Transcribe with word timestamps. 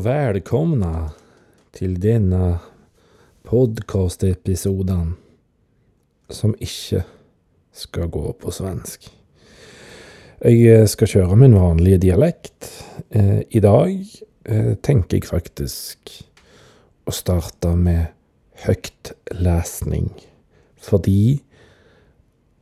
och 0.00 0.06
välkomna 0.06 1.10
till 1.70 2.00
denna 2.00 2.58
podcastepisoden 3.42 5.14
som 6.28 6.54
ikke 6.58 7.02
skal 7.72 8.08
gå 8.08 8.32
på 8.32 8.50
svensk. 8.50 9.10
Jeg 10.40 10.88
skal 10.88 11.12
kjøre 11.12 11.36
min 11.36 11.58
vanlige 11.58 12.00
dialekt. 12.06 12.70
Eh, 13.10 13.44
I 13.50 13.60
dag 13.60 13.92
eh, 14.48 14.72
tenker 14.80 15.20
jeg 15.20 15.28
faktisk 15.28 16.16
å 17.04 17.12
starte 17.12 17.76
med 17.76 18.08
høytlesning. 18.64 20.14
Fordi 20.80 21.42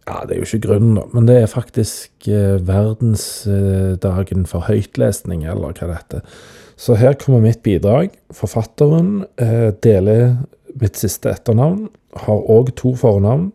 Ja, 0.08 0.24
det 0.24 0.34
er 0.34 0.38
jo 0.40 0.46
ikke 0.48 0.66
grunnen, 0.66 0.94
da, 0.96 1.02
men 1.12 1.26
det 1.28 1.42
er 1.42 1.50
faktisk 1.52 2.26
eh, 2.32 2.56
verdensdagen 2.66 4.46
for 4.48 4.64
høytlesning, 4.64 5.44
eller 5.44 5.76
hva 5.76 5.86
det 5.86 5.98
heter. 6.00 6.40
Så 6.78 6.94
her 6.94 7.16
kommer 7.18 7.42
mitt 7.42 7.62
bidrag. 7.66 8.12
Forfatteren 8.30 9.24
eh, 9.40 9.70
deler 9.82 10.36
mitt 10.78 10.98
siste 11.00 11.32
etternavn, 11.32 11.88
har 12.22 12.50
òg 12.54 12.70
to 12.78 12.92
fornavn, 12.98 13.48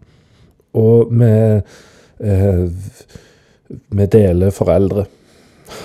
og 0.75 1.13
vi 1.13 1.29
eh, 2.19 2.65
deler 4.11 4.51
foreldre. 4.55 5.05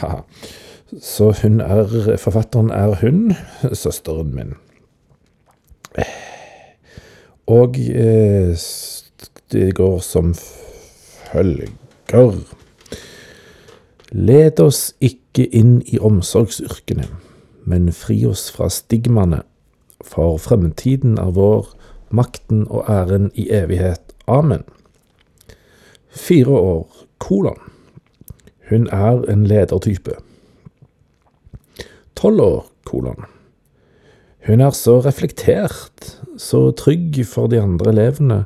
Ha. 0.00 0.16
Så 0.88 1.34
hun 1.42 1.60
er 1.60 2.16
Forfatteren 2.16 2.70
er 2.72 2.94
hun, 3.02 3.34
søsteren 3.76 4.32
min. 4.34 4.54
Og 7.46 7.76
eh, 7.76 8.56
det 9.52 9.74
går 9.76 9.98
som 10.04 10.34
følger. 10.34 11.70
Led 14.12 14.60
oss 14.64 14.94
ikke 15.04 15.44
inn 15.52 15.82
i 15.84 16.00
omsorgsyrkene, 16.00 17.04
men 17.68 17.92
fri 17.92 18.22
oss 18.26 18.48
fra 18.54 18.70
stigmaene, 18.72 19.42
for 20.04 20.38
fremtiden 20.40 21.18
er 21.20 21.34
vår, 21.36 21.68
makten 22.14 22.64
og 22.68 22.88
æren 22.88 23.30
i 23.34 23.48
evighet. 23.52 24.14
Amen. 24.28 24.64
Fire 26.08 26.48
år, 26.56 27.04
kolon. 27.18 27.60
Hun 28.70 28.88
er 28.92 29.24
en 29.32 29.46
ledertype. 29.46 30.16
Tolv 32.16 32.40
år, 32.40 32.66
kolon. 32.84 33.28
Hun 34.46 34.60
er 34.64 34.70
så 34.70 34.98
reflektert, 35.04 36.18
så 36.38 36.70
trygg 36.70 37.20
for 37.26 37.46
de 37.52 37.60
andre 37.60 37.92
elevene. 37.92 38.44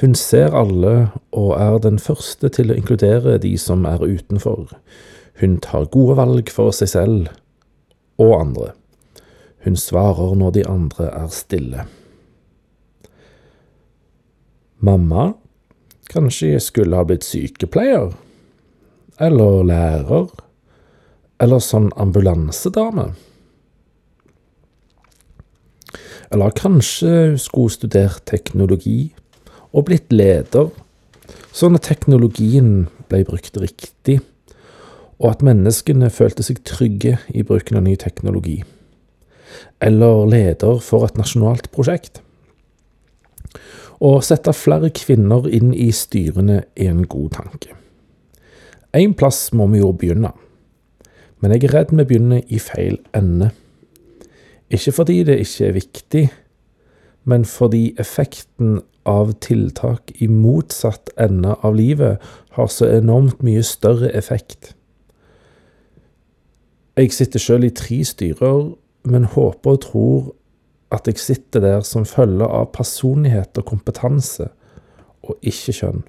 Hun 0.00 0.14
ser 0.14 0.54
alle 0.54 1.10
og 1.32 1.52
er 1.60 1.78
den 1.82 1.98
første 1.98 2.48
til 2.48 2.70
å 2.70 2.78
inkludere 2.78 3.38
de 3.42 3.54
som 3.58 3.84
er 3.86 4.02
utenfor. 4.02 4.72
Hun 5.40 5.58
tar 5.62 5.90
gode 5.94 6.16
valg 6.18 6.50
for 6.50 6.74
seg 6.74 6.90
selv 6.94 7.28
og 8.18 8.34
andre. 8.40 8.72
Hun 9.64 9.76
svarer 9.76 10.34
når 10.38 10.50
de 10.56 10.66
andre 10.68 11.08
er 11.10 11.30
stille. 11.34 11.86
Mamma, 14.78 15.32
kanskje 16.10 16.52
jeg 16.54 16.62
skulle 16.62 16.98
ha 16.98 17.06
blitt 17.06 17.26
sykepleier? 17.26 18.12
Eller 19.18 19.64
lærer? 19.66 20.28
Eller 21.42 21.62
sånn 21.62 21.90
ambulansedame? 21.98 23.10
Eller 26.30 26.54
kanskje 26.54 27.14
hun 27.32 27.40
skulle 27.40 27.74
studert 27.74 28.22
teknologi 28.28 29.14
og 29.72 29.88
blitt 29.88 30.12
leder, 30.12 30.70
sånn 31.52 31.76
at 31.78 31.88
teknologien 31.88 32.88
ble 33.08 33.22
brukt 33.28 33.56
riktig, 33.60 34.20
og 35.18 35.30
at 35.32 35.44
menneskene 35.46 36.10
følte 36.14 36.44
seg 36.46 36.62
trygge 36.66 37.16
i 37.34 37.42
bruken 37.46 37.78
av 37.80 37.86
ny 37.86 37.96
teknologi. 37.98 38.60
Eller 39.82 40.26
leder 40.30 40.80
for 40.84 41.06
et 41.06 41.18
nasjonalt 41.18 41.70
prosjekt. 41.74 42.20
Å 43.98 44.18
sette 44.22 44.54
flere 44.54 44.92
kvinner 44.94 45.48
inn 45.50 45.72
i 45.74 45.90
styrene 45.94 46.60
er 46.78 46.92
en 46.92 47.06
god 47.10 47.32
tanke. 47.34 47.74
En 48.94 49.14
plass 49.18 49.48
må 49.52 49.66
vi 49.72 49.82
jo 49.82 49.90
begynne, 49.92 50.30
men 51.42 51.54
jeg 51.54 51.68
er 51.68 51.74
redd 51.74 51.90
vi 51.94 52.06
begynner 52.06 52.44
i 52.46 52.60
feil 52.62 53.00
ende. 53.16 53.50
Ikke 54.70 54.94
fordi 54.94 55.22
det 55.26 55.40
ikke 55.42 55.66
er 55.66 55.76
viktig, 55.76 56.24
men 57.28 57.44
fordi 57.44 57.82
effekten 58.00 58.78
av 59.08 59.34
tiltak 59.44 60.12
i 60.22 60.28
motsatt 60.30 61.10
ende 61.20 61.56
av 61.64 61.76
livet 61.76 62.22
har 62.56 62.70
så 62.72 62.88
enormt 62.98 63.42
mye 63.44 63.64
større 63.66 64.10
effekt. 64.16 64.74
Jeg 66.98 67.12
sitter 67.14 67.38
selv 67.38 67.64
i 67.68 67.70
tre 67.70 68.00
styrer, 68.02 68.72
men 69.06 69.28
håper 69.30 69.76
og 69.76 69.82
tror 69.84 70.22
at 70.90 71.06
jeg 71.06 71.20
sitter 71.22 71.62
der 71.62 71.84
som 71.86 72.08
følge 72.08 72.42
av 72.42 72.72
personlighet 72.74 73.60
og 73.60 73.68
kompetanse, 73.68 74.48
og 75.22 75.36
ikke 75.46 75.74
kjønn. 75.76 76.02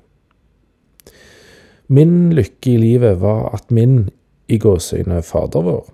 Min 1.94 2.34
lykke 2.34 2.74
i 2.74 2.82
livet 2.82 3.20
var 3.22 3.52
at 3.54 3.70
min, 3.74 4.08
i 4.50 4.58
gåseøyne, 4.58 5.22
fader 5.26 5.66
vår, 5.68 5.88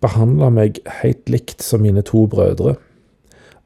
behandla 0.00 0.48
meg 0.56 0.80
helt 1.02 1.28
likt 1.28 1.64
som 1.64 1.84
mine 1.84 2.04
to 2.06 2.24
brødre. 2.32 2.78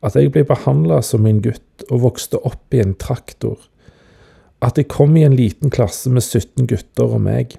At 0.03 0.19
jeg 0.19 0.33
ble 0.35 0.43
behandla 0.49 0.99
som 1.07 1.23
min 1.23 1.39
gutt 1.45 1.87
og 1.89 2.03
vokste 2.09 2.41
opp 2.43 2.75
i 2.75 2.83
en 2.83 2.97
traktor. 2.99 3.61
At 4.63 4.79
jeg 4.79 4.91
kom 4.91 5.15
i 5.19 5.27
en 5.27 5.39
liten 5.39 5.71
klasse 5.71 6.11
med 6.11 6.25
17 6.27 6.67
gutter 6.71 7.15
og 7.19 7.23
meg. 7.23 7.59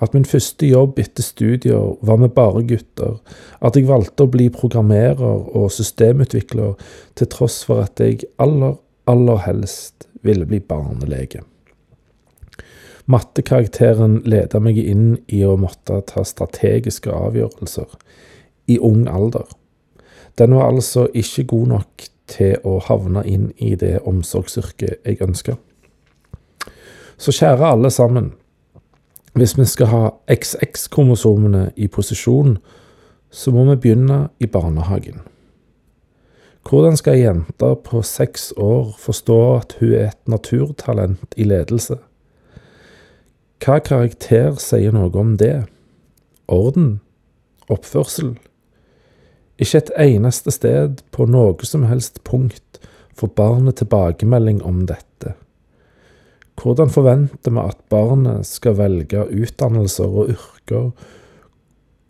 At 0.00 0.14
min 0.14 0.24
første 0.28 0.66
jobb 0.66 0.98
etter 1.00 1.24
studier 1.24 1.96
var 2.06 2.20
med 2.20 2.34
bare 2.36 2.62
gutter. 2.68 3.18
At 3.60 3.76
jeg 3.76 3.88
valgte 3.88 4.26
å 4.26 4.32
bli 4.32 4.48
programmerer 4.52 5.50
og 5.56 5.70
systemutvikler 5.72 6.74
til 7.16 7.30
tross 7.32 7.62
for 7.66 7.84
at 7.86 8.00
jeg 8.02 8.26
aller, 8.42 8.76
aller 9.06 9.44
helst 9.46 10.08
ville 10.26 10.46
bli 10.48 10.60
barnelege. 10.60 11.42
Mattekarakteren 13.06 14.20
leda 14.26 14.58
meg 14.58 14.80
inn 14.82 15.12
i 15.30 15.44
å 15.46 15.54
måtte 15.60 16.00
ta 16.10 16.24
strategiske 16.26 17.12
avgjørelser 17.14 17.94
i 18.66 18.80
ung 18.82 19.06
alder. 19.06 19.46
Den 20.38 20.56
var 20.58 20.72
altså 20.72 21.06
ikke 21.14 21.46
god 21.52 21.68
nok 21.70 22.08
til 22.26 22.56
å 22.66 22.80
havne 22.82 23.22
inn 23.28 23.52
i 23.62 23.76
det 23.78 24.00
omsorgsyrket 24.02 25.06
jeg 25.06 25.22
ønska. 25.22 25.54
Så 27.16 27.32
kjære 27.32 27.70
alle 27.70 27.90
sammen, 27.94 28.32
hvis 29.36 29.58
vi 29.58 29.64
skal 29.68 29.86
ha 29.92 30.02
XX-kromosomene 30.32 31.70
i 31.76 31.88
posisjon, 31.92 32.56
så 33.30 33.52
må 33.52 33.64
vi 33.68 33.76
begynne 33.76 34.28
i 34.40 34.46
barnehagen. 34.46 35.20
Hvordan 36.66 36.96
skal 36.96 37.14
ei 37.14 37.26
jente 37.26 37.68
på 37.84 38.00
seks 38.02 38.52
år 38.56 38.94
forstå 38.98 39.38
at 39.56 39.76
hun 39.80 39.92
er 39.92 40.08
et 40.08 40.28
naturtalent 40.28 41.36
i 41.36 41.44
ledelse? 41.44 41.98
Hva 43.62 43.78
karakter 43.78 44.56
sier 44.60 44.96
noe 44.96 45.12
om 45.20 45.36
det? 45.38 45.66
Orden? 46.48 47.00
Oppførsel? 47.68 48.34
Ikke 49.58 49.78
et 49.78 49.92
eneste 50.00 50.50
sted 50.50 51.04
på 51.12 51.28
noe 51.28 51.68
som 51.68 51.86
helst 51.86 52.22
punkt 52.24 52.80
får 53.16 53.32
barnet 53.36 53.78
tilbakemelding 53.80 54.62
om 54.64 54.86
dette. 54.88 55.05
Hvordan 56.56 56.90
forventer 56.90 57.52
vi 57.52 57.62
at 57.62 57.76
barnet 57.92 58.46
skal 58.48 58.78
velge 58.78 59.26
utdannelser 59.28 60.08
og 60.08 60.32
yrker 60.34 60.90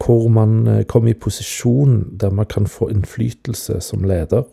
hvor 0.05 0.29
man 0.29 0.67
eh, 0.67 0.85
kommer 0.85 1.11
i 1.11 1.19
posisjon 1.19 2.19
der 2.21 2.31
man 2.31 2.47
kan 2.47 2.67
få 2.67 2.89
innflytelse 2.93 3.81
som 3.81 4.05
leder? 4.05 4.45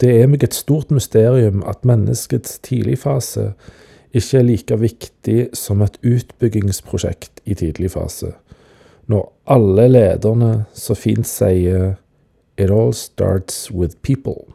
Det 0.00 0.10
er 0.22 0.26
meg 0.26 0.42
et 0.42 0.54
stort 0.54 0.90
mysterium 0.90 1.62
at 1.68 1.84
menneskets 1.86 2.58
tidligfase 2.64 3.52
ikke 4.12 4.38
er 4.38 4.46
like 4.46 4.78
viktig 4.78 5.48
som 5.56 5.82
et 5.82 5.98
utbyggingsprosjekt 6.02 7.40
i 7.44 7.54
tidlig 7.54 7.90
fase, 7.94 8.32
når 9.06 9.28
alle 9.46 9.88
lederne 9.88 10.64
så 10.74 10.94
fint 10.94 11.26
sier 11.26 11.94
It 12.58 12.70
all 12.70 12.92
starts 12.92 13.70
with 13.72 13.96
people. 14.02 14.52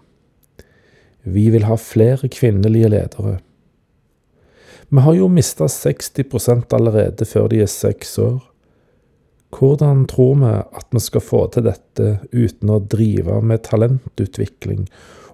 Vi 1.27 1.49
vil 1.51 1.67
ha 1.67 1.75
flere 1.77 2.29
kvinnelige 2.31 2.89
ledere. 2.93 3.37
Vi 4.89 5.03
har 5.03 5.13
jo 5.17 5.27
mista 5.27 5.67
60 5.67 6.73
allerede 6.73 7.25
før 7.25 7.49
de 7.51 7.61
er 7.61 7.71
seks 7.71 8.17
år. 8.17 8.39
Hvordan 9.51 10.05
tror 10.07 10.35
vi 10.35 10.53
at 10.79 10.87
vi 10.91 10.99
skal 10.99 11.21
få 11.21 11.41
til 11.51 11.67
dette 11.67 12.19
uten 12.31 12.71
å 12.71 12.79
drive 12.79 13.41
med 13.41 13.63
talentutvikling 13.63 14.87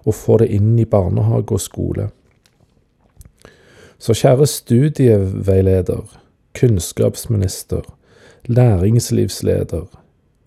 og 0.04 0.14
få 0.14 0.38
det 0.42 0.50
inn 0.54 0.78
i 0.78 0.86
barnehage 0.86 1.54
og 1.54 1.62
skole? 1.62 2.08
Så 3.98 4.14
kjære 4.14 4.46
studieveileder, 4.46 6.02
kunnskapsminister, 6.54 7.82
læringslivsleder, 8.46 9.86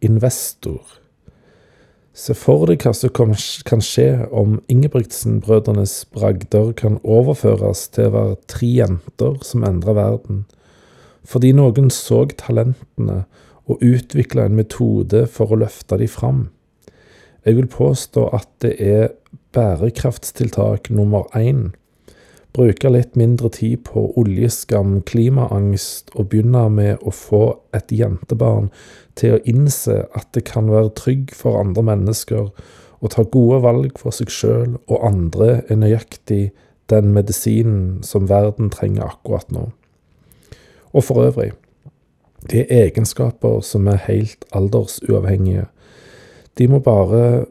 investor. 0.02 0.84
Se 2.18 2.34
for 2.34 2.66
deg 2.66 2.82
hva 2.82 2.96
som 2.98 3.12
kan 3.14 3.84
skje 3.86 4.26
om 4.34 4.56
Ingebrigtsen-brødrenes 4.74 6.08
bragder 6.16 6.72
kan 6.80 6.96
overføres 7.06 7.84
til 7.94 8.10
å 8.10 8.14
være 8.16 8.38
tre 8.50 8.70
jenter 8.80 9.36
som 9.46 9.66
endrer 9.68 9.94
verden, 10.00 10.40
fordi 11.22 11.52
noen 11.54 11.92
så 11.94 12.24
talentene 12.40 13.20
og 13.70 13.84
utvikla 13.86 14.48
en 14.48 14.58
metode 14.58 15.28
for 15.30 15.54
å 15.54 15.60
løfte 15.62 16.00
de 16.02 16.08
fram. 16.10 16.48
Jeg 17.46 17.60
vil 17.60 17.70
påstå 17.70 18.26
at 18.34 18.50
det 18.66 18.74
er 18.82 19.12
bærekraftstiltak 19.54 20.90
nummer 20.90 21.30
én. 21.38 21.76
Bruke 22.58 22.90
litt 22.90 23.14
mindre 23.14 23.52
tid 23.54 23.84
på 23.86 24.08
oljeskam, 24.18 25.04
klimaangst, 25.06 26.10
og 26.18 26.32
begynne 26.32 26.64
med 26.74 27.04
å 27.06 27.14
få 27.14 27.44
et 27.78 27.94
jentebarn 27.94 28.72
til 29.20 29.36
å 29.36 29.44
innse 29.46 30.00
at 30.18 30.32
det 30.34 30.48
kan 30.50 30.72
være 30.72 30.96
trygg 30.98 31.36
for 31.38 31.60
andre 31.62 31.86
mennesker 31.86 32.50
å 32.98 33.12
ta 33.14 33.28
gode 33.30 33.62
valg 33.62 34.00
for 34.02 34.16
seg 34.16 34.34
sjøl 34.34 34.78
og 34.88 35.06
andre 35.06 35.62
er 35.70 35.78
nøyaktig 35.84 36.48
den 36.90 37.14
medisinen 37.14 38.02
som 38.02 38.30
verden 38.32 38.72
trenger 38.74 39.12
akkurat 39.12 39.52
nå. 39.54 39.68
Og 40.98 41.06
for 41.06 41.28
øvrig, 41.28 41.52
det 42.50 42.66
er 42.66 42.88
egenskaper 42.88 43.62
som 43.62 43.88
er 43.92 44.02
helt 44.08 44.48
aldersuavhengige. 44.56 45.68
De 46.58 46.68
må 46.72 46.80
bare 46.82 47.46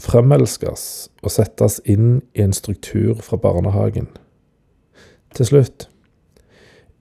fremelskes 0.00 1.08
og 1.22 1.32
settes 1.32 1.78
inn 1.88 2.20
i 2.34 2.44
en 2.44 2.56
struktur 2.56 3.20
fra 3.24 3.38
barnehagen. 3.40 4.08
Til 5.34 5.46
slutt, 5.46 5.88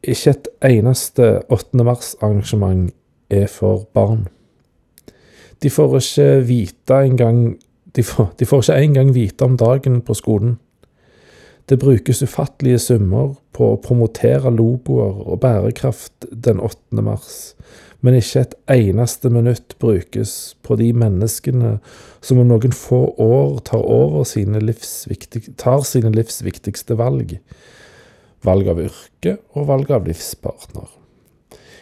ikke 0.03 0.29
et 0.35 0.47
eneste 0.63 1.41
8. 1.49 1.83
mars-arrangement 1.83 2.93
er 3.29 3.47
for 3.47 3.87
barn. 3.93 4.27
De 5.63 5.69
får 5.69 5.97
ikke 5.99 6.29
vite 6.47 7.01
engang 7.05 7.59
de 7.95 8.03
får, 8.03 8.33
de 8.39 8.45
får 8.45 8.63
ikke 8.63 8.83
engang 8.83 9.13
vite 9.15 9.45
om 9.45 9.57
dagen 9.57 10.01
på 10.01 10.13
skolen. 10.13 10.57
Det 11.69 11.79
brukes 11.79 12.23
ufattelige 12.23 12.79
summer 12.79 13.35
på 13.53 13.73
å 13.73 13.81
promotere 13.81 14.49
logoer 14.53 15.19
og 15.25 15.39
bærekraft 15.43 16.29
den 16.31 16.59
8. 16.59 17.03
mars, 17.05 17.55
men 18.01 18.15
ikke 18.17 18.45
et 18.45 18.55
eneste 18.73 19.29
minutt 19.29 19.75
brukes 19.81 20.55
på 20.63 20.77
de 20.79 20.93
menneskene 20.93 21.75
som 22.21 22.39
om 22.41 22.47
noen 22.49 22.73
få 22.73 23.03
år 23.21 23.59
tar, 23.69 23.83
sine 24.25 24.61
tar 25.57 25.83
sine 25.85 26.13
livs 26.15 26.41
viktigste 26.45 26.97
valg. 26.97 27.35
Valg 28.45 28.69
av 28.71 28.79
yrke 28.79 29.35
og 29.57 29.67
valg 29.67 29.89
av 29.91 30.05
livspartner. 30.07 30.87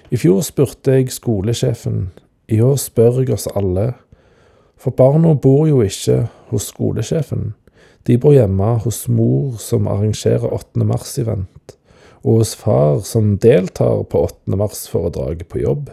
I 0.10 0.18
fjor 0.18 0.42
spurte 0.46 0.96
jeg 0.96 1.12
skolesjefen, 1.14 2.08
i 2.48 2.62
år 2.64 2.78
spør 2.80 3.22
jeg 3.22 3.34
oss 3.36 3.50
alle, 3.60 3.92
for 4.80 4.96
barna 4.96 5.34
bor 5.36 5.68
jo 5.68 5.82
ikke 5.84 6.30
hos 6.52 6.70
skolesjefen. 6.72 7.52
De 8.08 8.16
bor 8.18 8.32
hjemme 8.32 8.70
hos 8.86 9.04
mor 9.12 9.58
som 9.60 9.90
arrangerer 9.92 10.48
8. 10.48 10.86
mars-event, 10.88 11.76
og 12.24 12.42
hos 12.42 12.56
far 12.56 13.02
som 13.04 13.36
deltar 13.44 14.06
på 14.08 14.24
8. 14.30 14.56
mars-foredraget 14.56 15.50
på 15.52 15.62
jobb. 15.66 15.92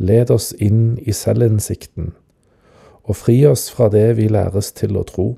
Led 0.00 0.32
oss 0.32 0.54
inn 0.56 0.96
i 1.04 1.12
selvinnsikten, 1.12 2.14
og 3.04 3.20
fri 3.20 3.42
oss 3.46 3.68
fra 3.70 3.90
det 3.92 4.14
vi 4.16 4.30
læres 4.32 4.72
til 4.72 4.96
å 4.96 5.04
tro, 5.06 5.34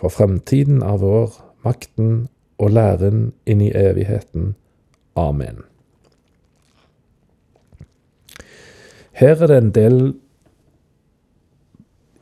for 0.00 0.10
fremtiden 0.10 0.80
er 0.82 0.96
vår, 1.04 1.43
makten 1.64 2.26
og 2.62 2.74
læren 2.76 3.32
inn 3.50 3.62
i 3.64 3.72
evigheten. 3.74 4.54
Amen. 5.18 5.62
Her 9.14 9.42
er 9.42 9.50
det 9.50 9.58
en 9.60 9.74
del 9.74 9.98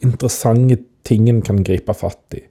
interessante 0.04 0.82
ting 1.06 1.28
en 1.30 1.42
kan 1.44 1.62
gripe 1.64 1.94
fatt 1.96 2.36
i. 2.36 2.42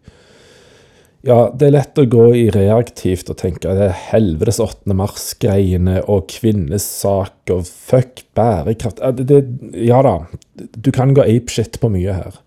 Ja, 1.22 1.52
det 1.54 1.68
er 1.68 1.76
lett 1.76 2.00
å 2.02 2.08
gå 2.10 2.24
i 2.34 2.48
reaktivt 2.50 3.30
og 3.30 3.38
tenke 3.44 3.70
det 3.78 3.92
er 3.92 4.00
helvetes 4.10 4.58
8. 4.64 4.90
mars-greiene 4.98 6.00
og 6.10 6.32
kvinnes 6.34 6.82
sak 6.82 7.52
og 7.54 7.68
fuck 7.70 8.24
bærekraft 8.38 9.04
det, 9.20 9.28
det, 9.30 9.42
Ja 9.86 10.00
da, 10.02 10.16
du 10.58 10.90
kan 10.96 11.14
gå 11.14 11.22
apeshit 11.22 11.78
på 11.82 11.92
mye 11.94 12.16
her. 12.18 12.42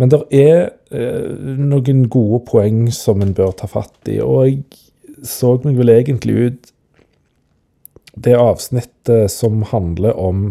Men 0.00 0.12
det 0.12 0.22
er 0.34 0.58
eh, 0.94 1.32
noen 1.58 2.06
gode 2.12 2.42
poeng 2.48 2.86
som 2.94 3.22
en 3.22 3.34
bør 3.36 3.52
ta 3.56 3.68
fatt 3.70 4.08
i, 4.08 4.18
og 4.24 4.46
jeg 4.48 4.62
så 5.28 5.54
meg 5.62 5.78
vel 5.78 5.92
egentlig 5.92 6.38
ut 6.46 6.72
det 8.12 8.34
avsnittet 8.36 9.30
som 9.32 9.62
handler 9.70 10.18
om 10.20 10.50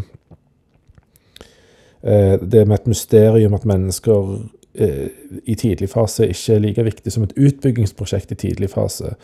eh, 2.02 2.38
det 2.42 2.66
med 2.66 2.80
et 2.80 2.90
mysterium 2.90 3.58
at 3.58 3.68
mennesker 3.70 4.38
Eh, 4.74 5.08
i 5.46 5.56
tidlig 5.56 5.90
fase 5.92 6.30
ikke 6.32 6.54
er 6.56 6.62
like 6.64 6.84
viktig 6.86 7.12
som 7.12 7.26
et 7.26 7.34
utbyggingsprosjekt 7.36 8.32
i 8.32 8.40
tidlig 8.40 8.70
fase. 8.72 9.18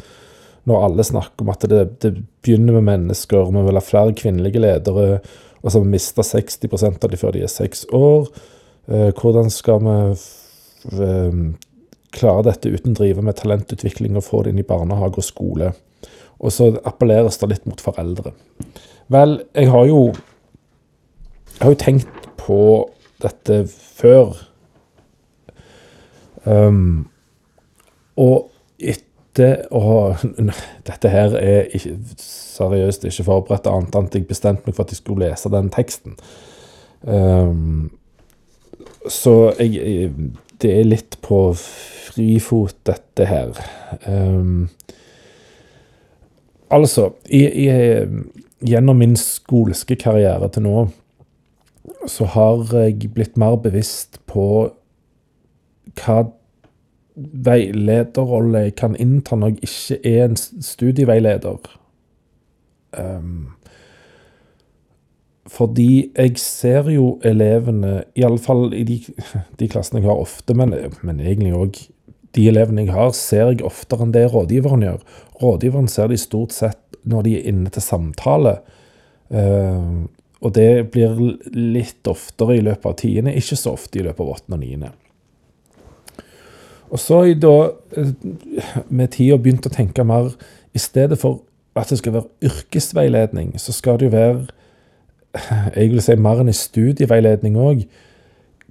Når 0.68 0.84
alle 0.84 1.06
snakker 1.08 1.46
om 1.46 1.52
at 1.54 1.64
det, 1.72 1.84
det 2.04 2.12
begynner 2.44 2.75
med 2.75 2.88
mennesker, 2.90 3.48
vi 3.56 3.64
vil 3.69 3.80
ha 3.80 3.84
flere 3.84 4.16
kvinnelige 4.18 4.60
ledere, 4.60 5.22
og 5.62 5.72
så 5.72 5.78
har 5.78 5.86
vi 5.86 5.94
mista 5.94 6.25
60 6.28 6.84
av 6.84 7.08
dem 7.08 7.22
før 7.22 7.38
de 7.38 7.46
er 7.48 7.52
seks 7.52 7.86
år. 7.96 8.28
Eh, 8.88 9.12
hvordan 9.12 9.51
skal 9.51 9.84
vi 9.84 9.95
eh, 11.04 11.39
klare 12.18 12.45
dette 12.48 12.72
uten 12.72 12.95
å 12.95 13.00
drive 13.01 13.25
med 13.25 13.38
talentutvikling 13.39 14.18
og 14.18 14.25
få 14.25 14.44
det 14.44 14.54
inn 14.54 14.63
i 14.63 14.68
barnehage 14.68 15.22
og 15.22 15.28
skole? 15.28 15.72
Og 16.38 16.54
så 16.54 16.69
appelleres 16.86 17.39
det 17.42 17.51
litt 17.51 17.66
mot 17.68 17.81
foreldre. 17.81 18.31
Vel, 19.12 19.39
jeg 19.57 19.72
har 19.74 19.88
jo, 19.89 20.01
jeg 21.56 21.63
har 21.63 21.74
jo 21.74 21.81
tenkt 21.81 22.30
på 22.39 22.60
dette 23.24 23.63
før 23.98 24.36
Um, 26.48 27.07
og 28.16 28.51
etter 28.80 29.66
å 29.75 30.13
Dette 30.88 31.12
her 31.12 31.36
er 31.40 31.74
ikke, 31.75 31.98
seriøst 32.24 33.07
ikke 33.10 33.25
forberedt 33.28 33.68
annet 33.69 33.98
enn 33.98 34.07
at 34.07 34.16
jeg 34.16 34.28
bestemte 34.30 34.63
meg 34.66 34.78
for 34.78 34.88
at 34.88 34.94
jeg 34.94 35.01
skulle 35.01 35.28
lese 35.28 35.51
den 35.54 35.68
teksten. 35.74 36.16
Um, 37.04 37.90
så 39.09 39.54
jeg, 39.59 40.12
Det 40.62 40.71
er 40.74 40.88
litt 40.88 41.19
på 41.21 41.54
frifot, 41.54 42.75
dette 42.88 43.25
her. 43.30 43.59
Um, 44.07 44.69
altså, 46.74 47.12
i, 47.30 47.44
i, 47.45 47.68
gjennom 48.65 48.98
min 48.98 49.13
skolske 49.21 49.95
karriere 50.01 50.50
til 50.50 50.65
nå, 50.65 50.88
så 52.09 52.25
har 52.33 52.65
jeg 52.74 53.12
blitt 53.13 53.38
mer 53.38 53.59
bevisst 53.62 54.18
på 54.26 54.47
hva 56.02 56.18
veilederrolle 57.18 58.68
jeg 58.68 58.76
kan 58.78 58.95
innta 59.02 59.37
når 59.37 59.56
jeg 59.56 59.69
ikke 59.69 59.99
er 60.16 60.26
en 60.26 60.37
studieveileder. 60.37 61.69
Um, 62.97 63.56
fordi 65.47 66.09
jeg 66.11 66.39
ser 66.42 66.89
jo 66.92 67.18
elevene, 67.25 68.01
iallfall 68.19 68.73
i 68.75 68.83
de, 68.87 68.97
de 69.59 69.69
klassene 69.71 70.01
jeg 70.01 70.09
har 70.09 70.19
ofte, 70.19 70.56
men, 70.57 70.75
men 71.07 71.21
egentlig 71.23 71.54
òg 71.56 71.80
de 72.35 72.49
elevene 72.51 72.83
jeg 72.83 72.94
har, 72.94 73.13
ser 73.16 73.54
jeg 73.54 73.63
oftere 73.66 74.06
enn 74.06 74.13
det 74.16 74.27
rådgiveren 74.33 74.83
gjør. 74.85 74.99
Rådgiveren 75.42 75.87
ser 75.92 76.11
de 76.11 76.19
stort 76.19 76.56
sett 76.56 76.99
når 77.07 77.25
de 77.25 77.37
er 77.37 77.49
inne 77.54 77.71
til 77.73 77.83
samtale. 77.85 78.57
Uh, 79.31 80.06
og 80.45 80.54
det 80.54 80.92
blir 80.94 81.18
litt 81.56 82.07
oftere 82.07 82.59
i 82.59 82.63
løpet 82.66 82.85
av 82.85 82.97
tiende, 82.99 83.33
ikke 83.33 83.57
så 83.57 83.73
ofte 83.73 83.99
i 83.99 84.06
løpet 84.06 84.21
av 84.21 84.35
åttende 84.35 84.59
og 84.59 84.63
niende. 84.63 84.92
Og 86.87 87.01
så 87.01 87.18
har 87.19 87.25
jeg 87.27 87.39
da 87.44 87.56
eh, 87.99 88.11
med 88.87 89.11
tida 89.11 89.35
begynt 89.42 89.66
å 89.68 89.73
tenke 89.73 90.06
mer 90.07 90.30
I 90.71 90.80
stedet 90.80 91.18
for 91.19 91.42
at 91.77 91.89
det 91.92 91.97
skal 91.99 92.16
være 92.16 92.47
yrkesveiledning, 92.47 93.51
så 93.59 93.73
skal 93.75 93.99
det 93.99 94.07
jo 94.07 94.13
være 94.13 94.45
jeg 95.76 95.92
vil 95.92 96.02
si 96.04 96.16
mer 96.19 96.42
enn 96.42 96.52
i 96.52 96.56
studieveiledning 96.56 97.57
òg. 97.60 97.86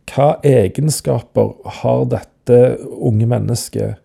Hva 0.06 0.36
egenskaper 0.46 1.54
har 1.80 2.04
dette 2.12 2.60
unge 2.86 3.26
mennesket? 3.30 4.02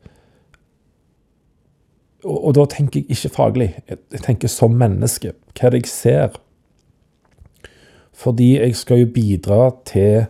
Og, 2.23 2.37
og, 2.37 2.53
da 2.57 2.65
tenker 2.69 3.01
jeg 3.01 3.15
ikke 3.15 3.33
faglig, 3.33 3.69
jeg 3.89 4.23
tenker 4.25 4.51
som 4.51 4.73
menneske. 4.77 5.33
Hva 5.57 5.69
er 5.69 5.75
det 5.75 5.83
jeg 5.83 5.93
ser? 5.93 6.41
Fordi 8.21 8.53
jeg 8.59 8.75
skal 8.77 9.01
jo 9.01 9.13
bidra 9.13 9.61
til 9.89 10.27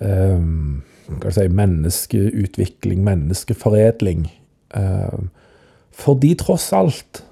um, 0.00 0.82
si, 1.30 1.46
menneskeutvikling, 1.48 3.04
menneskeforedling. 3.06 4.26
Um, 4.74 5.30
fordi 5.92 6.34
tross 6.40 6.72
alt 6.72 7.22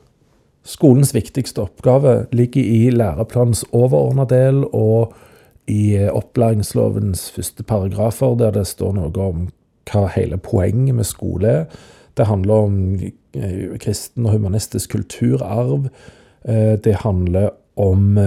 skolens 0.67 1.15
viktigste 1.15 1.63
oppgave 1.65 2.27
ligger 2.33 2.63
i 2.63 2.91
læreplanens 2.93 3.65
overordna 3.73 4.27
del 4.29 4.65
og 4.73 5.15
i 5.71 5.97
opplæringslovens 6.11 7.31
første 7.31 7.63
paragrafer, 7.63 8.35
der 8.37 8.51
det 8.59 8.67
står 8.67 8.97
noe 8.99 9.25
om 9.25 9.49
hva 9.91 10.07
hele 10.15 10.39
poenget 10.39 10.97
med 10.99 11.07
skole 11.09 11.55
er. 11.63 11.65
Det 12.19 12.27
handler 12.27 12.67
om 12.67 12.77
eh, 13.01 13.79
kristen 13.81 14.27
og 14.27 14.35
humanistisk 14.35 14.97
kulturarv. 14.97 15.89
Eh, 16.45 16.75
det 16.83 17.01
handler 17.05 17.55
om 17.81 18.19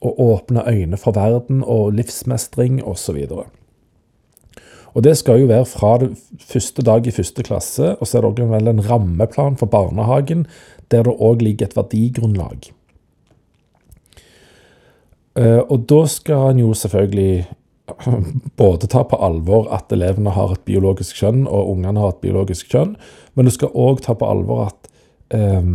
å 0.00 0.10
åpne 0.32 0.64
øyne 0.68 0.98
for 1.00 1.16
verden 1.16 1.62
og 1.64 1.94
livsmestring 1.96 2.80
osv. 2.84 3.18
Og 4.90 5.04
det 5.06 5.14
skal 5.20 5.42
jo 5.42 5.50
være 5.50 5.68
fra 5.68 5.92
første 6.50 6.84
dag 6.86 7.06
i 7.06 7.14
første 7.14 7.44
klasse, 7.46 7.94
og 8.00 8.08
så 8.08 8.18
er 8.18 8.26
det 8.26 8.30
også 8.32 8.70
en 8.72 8.84
rammeplan 8.88 9.58
for 9.60 9.70
barnehagen, 9.70 10.46
der 10.90 11.06
det 11.06 11.16
òg 11.16 11.42
ligger 11.42 11.68
et 11.68 11.76
verdigrunnlag. 11.76 12.70
Eh, 15.38 15.62
og 15.62 15.86
da 15.90 16.04
skal 16.10 16.50
en 16.50 16.64
jo 16.64 16.74
selvfølgelig 16.74 17.46
både 18.60 18.90
ta 18.90 19.04
på 19.06 19.18
alvor 19.22 19.70
at 19.74 19.92
elevene 19.94 20.34
har 20.34 20.54
et 20.54 20.64
biologisk 20.66 21.22
kjønn, 21.22 21.46
og 21.46 21.72
ungene 21.76 22.02
har 22.02 22.14
et 22.14 22.22
biologisk 22.22 22.70
kjønn, 22.72 22.96
men 23.34 23.46
du 23.46 23.54
skal 23.54 23.74
òg 23.74 24.02
ta 24.04 24.16
på 24.18 24.28
alvor 24.28 24.68
at 24.68 24.90
eh, 25.34 25.72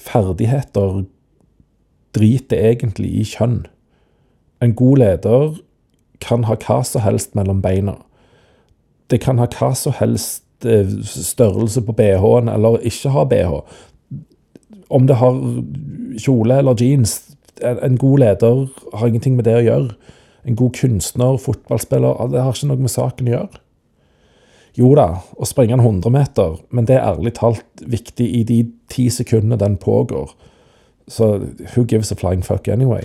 ferdigheter 0.00 1.04
driter 2.16 2.70
egentlig 2.72 3.12
i 3.20 3.26
kjønn. 3.28 3.62
En 4.62 4.74
god 4.78 5.00
leder 5.00 5.60
kan 6.22 6.44
ha 6.46 6.56
hva 6.60 6.82
som 6.86 7.02
helst 7.02 7.34
mellom 7.34 7.62
beina. 7.64 7.96
Det 9.10 9.20
kan 9.24 9.40
ha 9.42 9.48
hva 9.50 9.72
som 9.76 9.96
helst 9.98 10.44
eh, 10.64 10.88
størrelse 11.02 11.82
på 11.84 11.96
BH-en, 11.96 12.52
eller 12.52 12.84
ikke 12.86 13.14
ha 13.16 13.24
BH. 13.28 13.56
Om 14.92 15.06
det 15.08 15.18
har 15.20 15.38
kjole 16.20 16.58
eller 16.58 16.78
jeans. 16.80 17.20
En 17.62 17.96
god 17.96 18.18
leder 18.18 18.68
har 18.92 19.08
ingenting 19.08 19.36
med 19.36 19.46
det 19.48 19.56
å 19.58 19.64
gjøre. 19.66 19.96
En 20.44 20.58
god 20.58 20.74
kunstner, 20.74 21.38
fotballspiller, 21.38 22.18
det 22.32 22.42
har 22.42 22.56
ikke 22.56 22.70
noe 22.70 22.82
med 22.82 22.92
saken 22.92 23.30
å 23.30 23.36
gjøre. 23.36 23.62
Jo 24.78 24.94
da, 24.96 25.06
å 25.36 25.46
springe 25.46 25.76
en 25.76 25.84
100 25.84 26.12
meter, 26.12 26.56
men 26.72 26.88
det 26.88 26.96
er 26.96 27.10
ærlig 27.12 27.34
talt 27.36 27.84
viktig 27.84 28.24
i 28.24 28.42
de 28.48 28.62
ti 28.90 29.08
sekundene 29.12 29.60
den 29.60 29.76
pågår. 29.80 30.32
Så 31.08 31.34
who 31.74 31.84
gives 31.84 32.12
a 32.12 32.16
flying 32.16 32.42
fuck 32.44 32.68
anyway? 32.72 33.04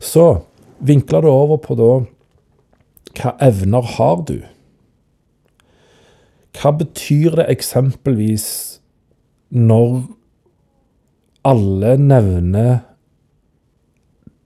Så 0.00 0.44
vinkler 0.78 1.24
du 1.24 1.30
over 1.30 1.60
på 1.62 1.76
da 1.78 1.92
hva 3.18 3.34
evner 3.44 3.86
har 3.96 4.22
du? 4.28 4.38
Hva 6.56 6.72
betyr 6.76 7.38
det 7.40 7.48
eksempelvis 7.52 8.46
når 9.52 10.02
alle 11.48 11.96
nevner 11.98 12.82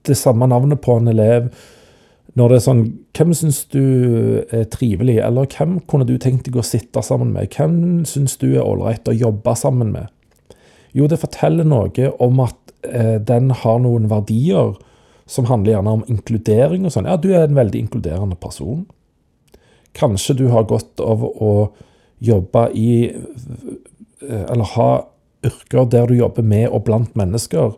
det 0.07 0.17
samme 0.17 0.47
navnet 0.47 0.81
på 0.81 0.97
en 0.97 1.11
elev? 1.11 1.49
Når 2.37 2.49
det 2.49 2.57
er 2.57 2.65
sånn 2.67 2.83
Hvem 3.17 3.31
syns 3.33 3.63
du 3.73 3.81
er 4.53 4.67
trivelig, 4.69 5.15
eller 5.25 5.47
hvem 5.49 5.79
kunne 5.89 6.05
du 6.05 6.19
tenkt 6.21 6.45
deg 6.45 6.59
å 6.61 6.65
sitte 6.65 7.01
sammen 7.01 7.31
med? 7.33 7.49
Hvem 7.49 8.03
syns 8.05 8.37
du 8.37 8.51
er 8.51 8.61
ålreit 8.61 9.09
å 9.09 9.15
jobbe 9.15 9.55
sammen 9.57 9.89
med? 9.95 10.11
Jo, 10.93 11.07
det 11.09 11.17
forteller 11.17 11.65
noe 11.65 12.11
om 12.21 12.43
at 12.45 12.75
eh, 12.85 13.17
den 13.17 13.49
har 13.63 13.81
noen 13.81 14.05
verdier 14.11 14.75
som 15.25 15.49
handler 15.49 15.75
gjerne 15.75 15.95
om 15.97 16.05
inkludering 16.07 16.85
og 16.85 16.93
sånn. 16.93 17.09
Ja, 17.09 17.17
du 17.17 17.31
er 17.33 17.47
en 17.47 17.57
veldig 17.57 17.81
inkluderende 17.87 18.37
person. 18.39 18.85
Kanskje 19.97 20.37
du 20.37 20.45
har 20.53 20.69
godt 20.69 21.01
av 21.01 21.25
å 21.25 21.51
jobbe 22.23 22.63
i 22.77 22.89
eh, 23.09 24.45
Eller 24.45 24.73
ha 24.77 24.89
yrker 25.47 25.89
der 25.91 26.07
du 26.09 26.17
jobber 26.17 26.45
med 26.45 26.69
og 26.69 26.85
blant 26.87 27.15
mennesker 27.19 27.75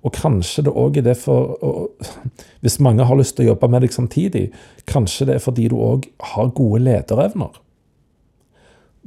og 0.00 0.14
kanskje 0.16 0.64
det 0.64 0.72
òg 0.80 0.98
er 1.00 1.04
det 1.10 1.16
for 1.20 1.56
og, 1.64 2.08
Hvis 2.64 2.80
mange 2.80 3.04
har 3.04 3.18
lyst 3.18 3.36
til 3.36 3.46
å 3.46 3.52
jobbe 3.52 3.68
med 3.72 3.84
deg 3.84 3.94
samtidig, 3.94 4.48
kanskje 4.88 5.28
det 5.28 5.36
er 5.36 5.44
fordi 5.44 5.68
du 5.72 5.76
òg 5.80 6.08
har 6.32 6.52
gode 6.56 6.82
lederevner. 6.84 7.54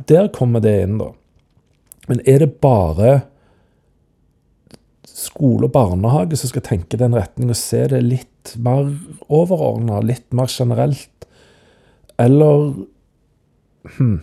Der 0.09 0.29
kommer 0.33 0.61
det 0.61 0.73
inn, 0.85 0.97
da. 0.97 1.11
Men 2.09 2.21
er 2.25 2.41
det 2.43 2.57
bare 2.61 3.11
skole 5.05 5.69
og 5.69 5.73
barnehage 5.75 6.37
som 6.39 6.49
skal 6.49 6.65
tenke 6.65 6.97
den 6.99 7.13
retning 7.15 7.53
og 7.53 7.59
se 7.59 7.85
det 7.91 8.01
litt 8.03 8.55
mer 8.57 8.89
overordna, 9.29 10.01
litt 10.01 10.25
mer 10.33 10.49
generelt? 10.49 11.27
Eller 12.21 12.73
hm, 13.97 14.17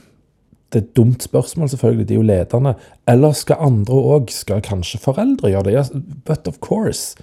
det 0.73 0.79
er 0.79 0.85
et 0.85 0.97
dumt 0.97 1.23
spørsmål, 1.23 1.69
selvfølgelig. 1.69 2.09
De 2.09 2.15
er 2.15 2.17
jo 2.17 2.23
lederne. 2.23 2.75
Eller 3.09 3.33
skal 3.33 3.57
andre 3.59 3.95
òg? 3.95 4.31
Skal 4.31 4.63
kanskje 4.63 5.01
foreldre 5.03 5.51
gjøre 5.51 5.65
det? 5.67 5.75
Yes, 5.79 5.93
but 6.27 6.49
of 6.49 6.59
course. 6.61 7.17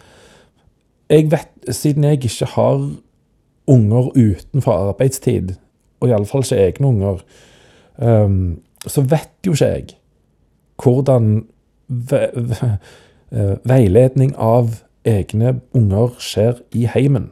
Jeg 1.10 1.32
vet, 1.32 1.48
Siden 1.72 2.04
jeg 2.04 2.24
ikke 2.24 2.46
har 2.46 2.92
unger 3.68 4.12
utenfor 4.18 4.72
arbeidstid, 4.72 5.56
og 6.00 6.10
iallfall 6.10 6.44
ikke 6.44 6.64
egne 6.66 6.88
unger, 6.88 7.24
um, 7.98 8.60
så 8.88 9.02
vet 9.02 9.32
jo 9.46 9.52
ikke 9.52 9.66
jeg 9.66 9.86
hvordan 10.84 11.46
ve 11.88 12.30
ve 12.36 12.78
eh, 13.32 13.56
veiledning 13.64 14.36
av 14.38 14.84
egne 15.06 15.60
unger 15.74 16.16
skjer 16.20 16.62
i 16.72 16.86
heimen. 16.86 17.32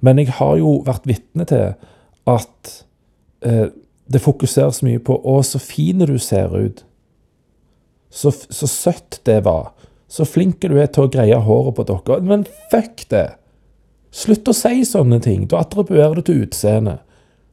Men 0.00 0.18
jeg 0.18 0.34
har 0.36 0.56
jo 0.60 0.82
vært 0.86 1.06
vitne 1.08 1.46
til 1.48 1.74
at 2.26 2.72
eh, 3.44 3.68
det 4.12 4.20
fokuseres 4.20 4.82
mye 4.82 4.98
på 4.98 5.16
'Å, 5.16 5.42
så 5.42 5.58
fin 5.58 5.98
du 5.98 6.18
ser 6.18 6.48
ut'. 6.48 6.84
Så, 8.10 8.30
så, 8.30 8.66
søtt 8.66 9.20
det 9.26 9.44
var. 9.44 9.72
Så 10.08 10.24
flink 10.24 10.60
du 10.60 10.78
er 10.78 10.86
til 10.86 11.04
å 11.04 11.10
greie 11.10 11.34
håret 11.34 11.74
på 11.74 11.82
dere. 11.82 12.20
Men 12.22 12.46
fuck 12.70 13.08
det! 13.10 13.34
Slutt 14.14 14.46
å 14.48 14.54
si 14.54 14.84
sånne 14.86 15.18
ting. 15.20 15.48
Da 15.50 15.64
attribuerer 15.64 16.14
du 16.14 16.22
til 16.22 16.44
utseendet. 16.44 17.00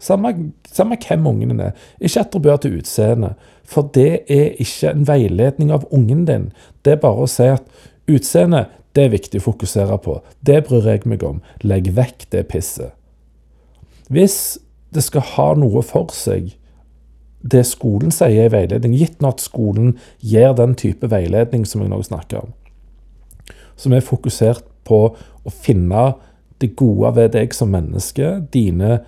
Samme, 0.02 0.52
samme, 0.70 0.98
hvem 1.02 1.26
ungen 1.28 1.50
din 1.50 1.60
er. 1.60 1.74
Ikke 2.00 2.22
attribuer 2.22 2.58
til 2.62 2.78
utseendet. 2.78 3.34
For 3.66 3.90
det 3.94 4.24
er 4.30 4.54
ikke 4.62 4.94
en 4.94 5.08
veiledning 5.08 5.72
av 5.74 5.88
ungen 5.90 6.26
din. 6.26 6.52
Det 6.86 6.94
er 6.94 7.02
bare 7.02 7.26
å 7.26 7.30
si 7.30 7.50
at 7.50 7.66
utseendet, 8.10 8.70
det 8.94 9.06
er 9.06 9.14
viktig 9.14 9.40
å 9.40 9.48
fokusere 9.48 9.98
på. 10.04 10.20
Det 10.46 10.60
bryr 10.68 10.90
jeg 10.92 11.08
meg 11.10 11.24
om. 11.24 11.40
Legg 11.64 11.94
vekk 11.96 12.28
det 12.36 12.48
pisset. 12.52 12.94
Hvis 14.12 14.60
det 14.94 15.04
skal 15.06 15.26
ha 15.36 15.52
noe 15.60 15.84
for 15.86 16.12
seg, 16.16 16.56
det 17.42 17.64
skolen 17.66 18.14
sier 18.14 18.46
i 18.46 18.54
veiledning, 18.54 18.94
gitt 18.98 19.22
nå 19.22 19.32
at 19.34 19.42
skolen 19.42 19.96
gir 20.20 20.54
den 20.58 20.76
type 20.78 21.10
veiledning 21.10 21.66
som 21.66 21.82
jeg 21.82 21.90
nå 21.90 22.02
snakker 22.06 22.44
om, 22.46 22.52
som 23.80 23.96
er 23.96 24.06
fokusert 24.06 24.68
på 24.86 25.00
å 25.16 25.54
finne 25.54 26.12
det 26.62 26.76
gode 26.78 27.16
ved 27.18 27.34
deg 27.34 27.56
som 27.58 27.72
menneske, 27.74 28.36
dine 28.54 29.00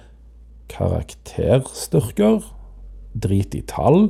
karakterstyrker, 0.73 2.41
drit 3.13 3.53
i 3.53 3.61
tall, 3.69 4.07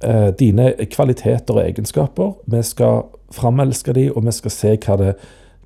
eh, 0.00 0.30
dine 0.38 0.72
kvaliteter 0.88 1.58
og 1.58 1.66
egenskaper. 1.66 2.32
Vi 2.46 2.62
skal 2.62 3.02
framelske 3.32 3.92
dem, 3.92 4.12
og 4.16 4.24
vi 4.24 4.32
skal 4.32 4.50
se 4.50 4.76
hva 4.76 4.96
det, 4.96 5.14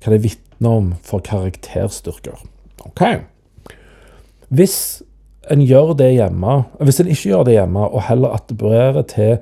hva 0.03 0.11
det 0.11 0.23
vitner 0.23 0.69
om 0.81 0.93
for 1.01 1.23
karakterstyrker. 1.23 2.43
Ok. 2.85 3.03
Hvis 4.49 5.03
en 5.51 5.63
gjør 5.63 5.93
det 5.97 6.11
hjemme, 6.15 6.59
hvis 6.83 6.99
en 7.01 7.09
ikke 7.11 7.29
gjør 7.31 7.47
det 7.47 7.55
hjemme, 7.57 7.87
og 7.87 8.05
heller 8.09 8.35
attribuerer 8.35 9.01
til 9.07 9.37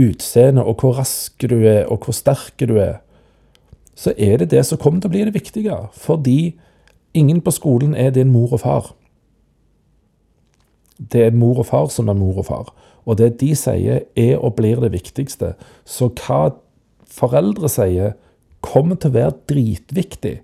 utseende 0.00 0.64
og 0.64 0.80
hvor 0.80 0.96
rask 0.98 1.42
du 1.50 1.58
er, 1.66 1.84
og 1.86 2.04
hvor 2.04 2.16
sterk 2.16 2.60
du 2.60 2.76
er, 2.80 3.00
så 3.94 4.14
er 4.16 4.40
det 4.40 4.50
det 4.50 4.64
som 4.66 4.78
kommer 4.80 5.00
til 5.00 5.10
å 5.10 5.12
bli 5.12 5.24
det 5.28 5.34
viktige. 5.34 5.76
Fordi 5.92 6.54
ingen 7.14 7.42
på 7.44 7.52
skolen 7.52 7.94
er 7.94 8.14
din 8.16 8.32
mor 8.32 8.54
og 8.56 8.62
far. 8.62 8.94
Det 10.96 11.26
er 11.26 11.36
mor 11.36 11.60
og 11.60 11.68
far 11.68 11.90
som 11.92 12.08
er 12.08 12.16
mor 12.16 12.40
og 12.40 12.46
far. 12.48 12.72
Og 13.04 13.18
det 13.18 13.40
de 13.40 13.52
sier, 13.56 14.06
er 14.16 14.38
og 14.38 14.54
blir 14.56 14.80
det 14.80 14.92
viktigste. 14.94 15.54
Så 15.84 16.08
hva 16.22 16.54
foreldre 17.10 17.68
sier, 17.68 18.14
kommer 18.64 18.96
til 18.96 19.12
å 19.12 19.16
være 19.18 19.36
dritviktig. 19.50 20.38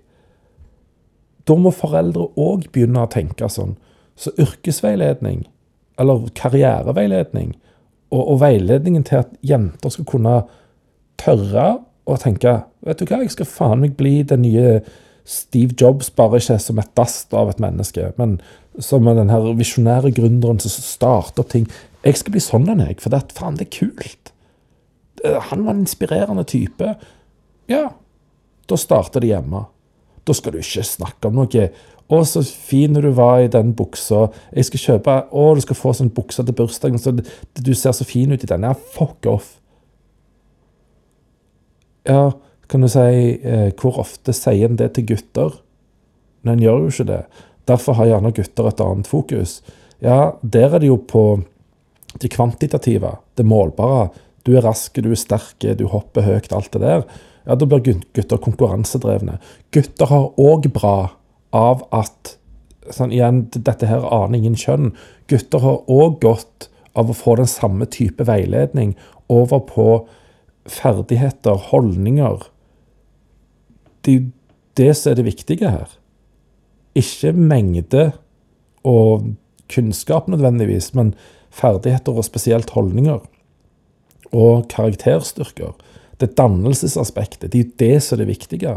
Da 1.47 1.55
må 1.55 1.71
foreldre 1.71 2.29
òg 2.37 2.67
begynne 2.73 3.05
å 3.05 3.11
tenke 3.11 3.49
sånn. 3.49 3.77
Så 4.17 4.33
yrkesveiledning, 4.41 5.45
eller 6.01 6.27
karriereveiledning, 6.37 7.55
og, 8.09 8.21
og, 8.21 8.37
veiledningen 8.41 9.03
til 9.03 9.21
at 9.21 9.33
jenter 9.45 9.91
skal 9.91 10.07
kunne 10.07 10.37
tørre 11.19 11.65
å 12.07 12.15
tenke 12.21 12.61
Vet 12.87 13.01
du 13.01 13.09
hva, 13.09 13.19
jeg 13.19 13.33
skal 13.33 13.49
faen 13.49 13.81
meg 13.83 13.97
bli 13.99 14.21
den 14.23 14.45
nye 14.45 14.77
Steve 15.27 15.75
Jobs, 15.75 16.07
bare 16.15 16.39
ikke 16.39 16.55
som 16.63 16.79
et 16.79 16.93
dast 16.95 17.33
av 17.35 17.49
et 17.51 17.59
menneske, 17.59 18.13
men 18.15 18.37
som 18.79 19.03
den 19.03 19.33
her 19.33 19.49
visjonære 19.57 20.13
gründeren 20.15 20.61
som 20.63 20.71
starter 20.71 21.43
opp 21.43 21.51
ting. 21.51 21.65
Jeg 22.05 22.21
skal 22.21 22.35
bli 22.37 22.43
sånn 22.43 22.69
enn 22.71 22.85
jeg, 22.85 23.01
for 23.03 23.11
det, 23.11 23.25
faen, 23.35 23.57
det 23.59 23.67
er 23.67 23.73
kult. 23.75 24.31
Han 25.49 25.65
var 25.65 25.75
en 25.75 25.83
inspirerende 25.83 26.45
type. 26.47 26.93
Ja, 27.67 27.89
da 28.71 28.79
starter 28.79 29.23
det 29.23 29.33
hjemme. 29.33 29.65
Da 30.23 30.35
skal 30.37 30.55
du 30.55 30.61
ikke 30.61 30.85
snakke 30.87 31.27
om 31.27 31.41
noe 31.41 31.67
'Å, 32.07 32.23
så 32.23 32.41
fin 32.43 32.93
du 32.93 33.09
var 33.11 33.41
i 33.43 33.49
den 33.51 33.73
buksa. 33.75 34.29
Jeg 34.55 34.65
skal 34.69 34.79
kjøpe 34.79 35.15
Å, 35.31 35.55
du 35.55 35.61
skal 35.61 35.75
få 35.75 35.93
sånn 35.93 36.13
bukse 36.15 36.43
til 36.45 36.55
bursdagen. 36.55 36.99
Så 36.99 37.11
du 37.11 37.73
ser 37.75 37.91
så 37.91 38.07
fin 38.07 38.31
ut 38.31 38.43
i 38.43 38.47
den. 38.47 38.63
Ja, 38.63 38.73
fuck 38.73 39.25
off. 39.27 39.57
Ja, 42.07 42.31
kan 42.69 42.81
du 42.81 42.87
si 42.87 42.99
eh, 43.43 43.73
Hvor 43.75 43.99
ofte 43.99 44.31
sier 44.31 44.69
en 44.69 44.79
det 44.79 44.93
til 44.95 45.09
gutter? 45.11 45.59
Men 46.43 46.55
en 46.55 46.63
gjør 46.63 46.85
jo 46.85 46.93
ikke 46.93 47.09
det. 47.11 47.21
Derfor 47.67 47.99
har 47.99 48.07
gjerne 48.07 48.31
gutter 48.31 48.69
et 48.69 48.81
annet 48.81 49.07
fokus. 49.07 49.61
Ja, 49.99 50.37
der 50.41 50.75
er 50.75 50.79
det 50.79 50.87
jo 50.87 50.97
på 51.03 51.41
det 52.21 52.31
kvantitative, 52.31 53.17
det 53.35 53.45
målbare. 53.45 54.13
Du 54.47 54.53
er 54.55 54.63
rask, 54.63 54.95
du 54.95 55.11
er 55.11 55.19
sterk, 55.19 55.59
du 55.59 55.87
hopper 55.91 56.23
høyt, 56.23 56.53
alt 56.55 56.71
det 56.71 56.85
der. 56.85 57.03
Ja, 57.43 57.55
da 57.55 57.67
blir 57.67 57.99
gutter 58.15 58.39
konkurransedrevne. 58.39 59.41
Gutter 59.75 60.07
har 60.07 60.29
òg 60.39 60.69
bra 60.71 60.95
av 61.57 61.83
at 61.95 62.37
sånn, 62.93 63.11
igjen, 63.11 63.45
Dette 63.51 63.89
her 63.89 64.05
aner 64.05 64.39
ingen 64.39 64.57
kjønn. 64.59 64.91
Gutter 65.31 65.63
har 65.63 65.83
òg 65.91 66.19
godt 66.23 66.69
av 66.97 67.11
å 67.11 67.17
få 67.17 67.37
den 67.39 67.49
samme 67.49 67.87
type 67.93 68.25
veiledning 68.27 68.95
over 69.31 69.61
på 69.67 69.87
ferdigheter, 70.67 71.59
holdninger. 71.69 72.47
Det 74.03 74.13
er 74.13 74.19
jo 74.19 74.29
det 74.77 74.91
som 74.97 75.11
er 75.11 75.19
det 75.19 75.27
viktige 75.27 75.71
her. 75.73 75.91
Ikke 76.97 77.33
mengde 77.35 78.11
og 78.87 79.33
kunnskap 79.71 80.29
nødvendigvis, 80.31 80.93
men 80.95 81.13
ferdigheter 81.53 82.15
og 82.15 82.25
spesielt 82.27 82.71
holdninger. 82.75 83.19
Og 84.31 84.67
karakterstyrker. 84.71 85.75
Det 86.17 86.33
dannelsesaspektet. 86.37 87.51
Det 87.51 87.59
er 87.59 87.65
jo 87.65 87.75
det 87.79 88.03
som 88.03 88.17
er 88.17 88.23
det 88.23 88.31
viktige. 88.31 88.73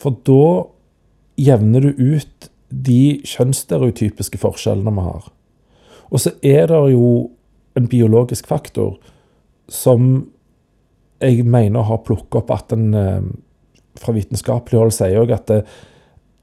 For 0.00 0.16
da 0.26 0.66
jevner 1.36 1.84
du 1.84 2.16
ut 2.16 2.50
de 2.70 3.20
kjønnsstereotypiske 3.24 4.40
forskjellene 4.42 4.94
vi 4.96 5.04
har. 5.06 5.26
Og 6.10 6.22
så 6.22 6.32
er 6.42 6.70
det 6.70 6.80
jo 6.92 7.10
en 7.76 7.88
biologisk 7.90 8.46
faktor 8.48 8.96
som 9.68 10.26
jeg 11.22 11.44
mener 11.48 11.82
har 11.82 11.98
ha 11.98 12.04
plukket 12.04 12.40
opp 12.42 12.52
at 12.54 12.72
en 12.76 12.94
eh, 12.94 13.28
fra 13.96 14.12
vitenskapelig 14.16 14.78
hold 14.78 14.94
sier 14.94 15.22
òg 15.22 15.32
at 15.36 15.48
det, 15.50 15.62
eh, 15.64 15.84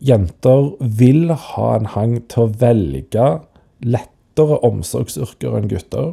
jenter 0.04 0.74
vil 1.00 1.32
ha 1.32 1.68
en 1.78 1.86
hang 1.94 2.18
til 2.28 2.44
å 2.44 2.54
velge 2.60 3.28
lettere 3.86 4.58
omsorgsyrker 4.68 5.56
enn 5.56 5.70
gutter. 5.72 6.12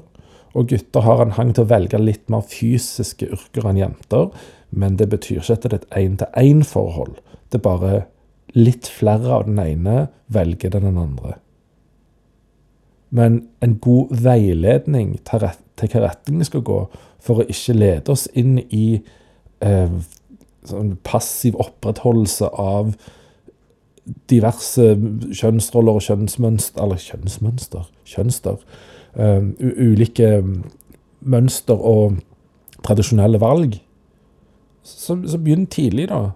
Og 0.54 0.68
gutter 0.70 1.02
har 1.06 1.22
en 1.24 1.34
hang 1.34 1.50
til 1.54 1.64
å 1.64 1.70
velge 1.72 1.98
litt 1.98 2.30
mer 2.30 2.44
fysiske 2.46 3.26
yrker 3.34 3.66
enn 3.66 3.80
jenter. 3.80 4.28
Men 4.70 4.94
det 5.00 5.08
betyr 5.10 5.40
ikke 5.40 5.56
at 5.56 5.66
det 5.66 5.72
er 5.72 5.80
et 5.80 5.98
én-til-én-forhold. 6.04 7.18
Det 7.50 7.58
er 7.58 7.66
bare 7.66 7.92
litt 8.56 8.88
flere 8.90 9.30
av 9.38 9.46
den 9.46 9.60
ene 9.62 10.08
velger 10.32 10.72
den 10.74 10.98
andre. 10.98 11.36
Men 13.10 13.48
en 13.62 13.78
god 13.82 14.14
veiledning 14.22 15.16
til, 15.26 15.42
hva 15.42 16.04
retning 16.06 16.40
vi 16.40 16.48
skal 16.48 16.64
gå, 16.66 16.80
for 17.20 17.42
å 17.42 17.48
ikke 17.50 17.76
lede 17.76 18.14
oss 18.14 18.28
inn 18.38 18.58
i 18.70 19.00
eh, 19.60 19.96
sånn 20.68 20.94
passiv 21.06 21.58
opprettholdelse 21.60 22.48
av 22.60 22.94
diverse 24.30 24.86
kjønnsroller 25.36 25.98
og 25.98 26.02
kjønnsmønster 26.02 26.82
Eller 26.82 26.98
kjønnsmønster? 27.02 27.84
Kjønster. 28.08 28.56
Uh, 29.14 29.52
ulike 29.60 30.38
mønster 31.20 31.76
og 31.76 32.20
tradisjonelle 32.86 33.40
valg. 33.42 33.76
Så, 34.86 35.18
så 35.26 35.38
begynn 35.38 35.66
tidlig, 35.70 36.08
da. 36.10 36.30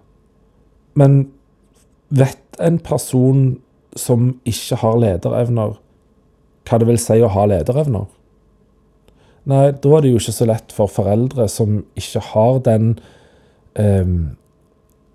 Men 0.99 1.31
vet 2.15 2.59
en 2.63 2.79
person 2.79 3.55
som 3.95 4.33
ikke 4.47 4.79
har 4.81 4.99
lederevner, 5.01 5.75
hva 6.65 6.79
det 6.81 6.87
vil 6.89 6.99
si 7.01 7.19
å 7.21 7.31
ha 7.31 7.45
lederevner? 7.49 8.07
Nei, 9.45 9.65
da 9.77 9.91
er 9.93 10.01
det 10.01 10.11
jo 10.11 10.21
ikke 10.21 10.33
så 10.33 10.47
lett 10.49 10.73
for 10.73 10.89
foreldre 10.89 11.45
som 11.51 11.83
ikke 11.99 12.23
har 12.31 12.63
den 12.65 12.95
eh, 13.77 14.15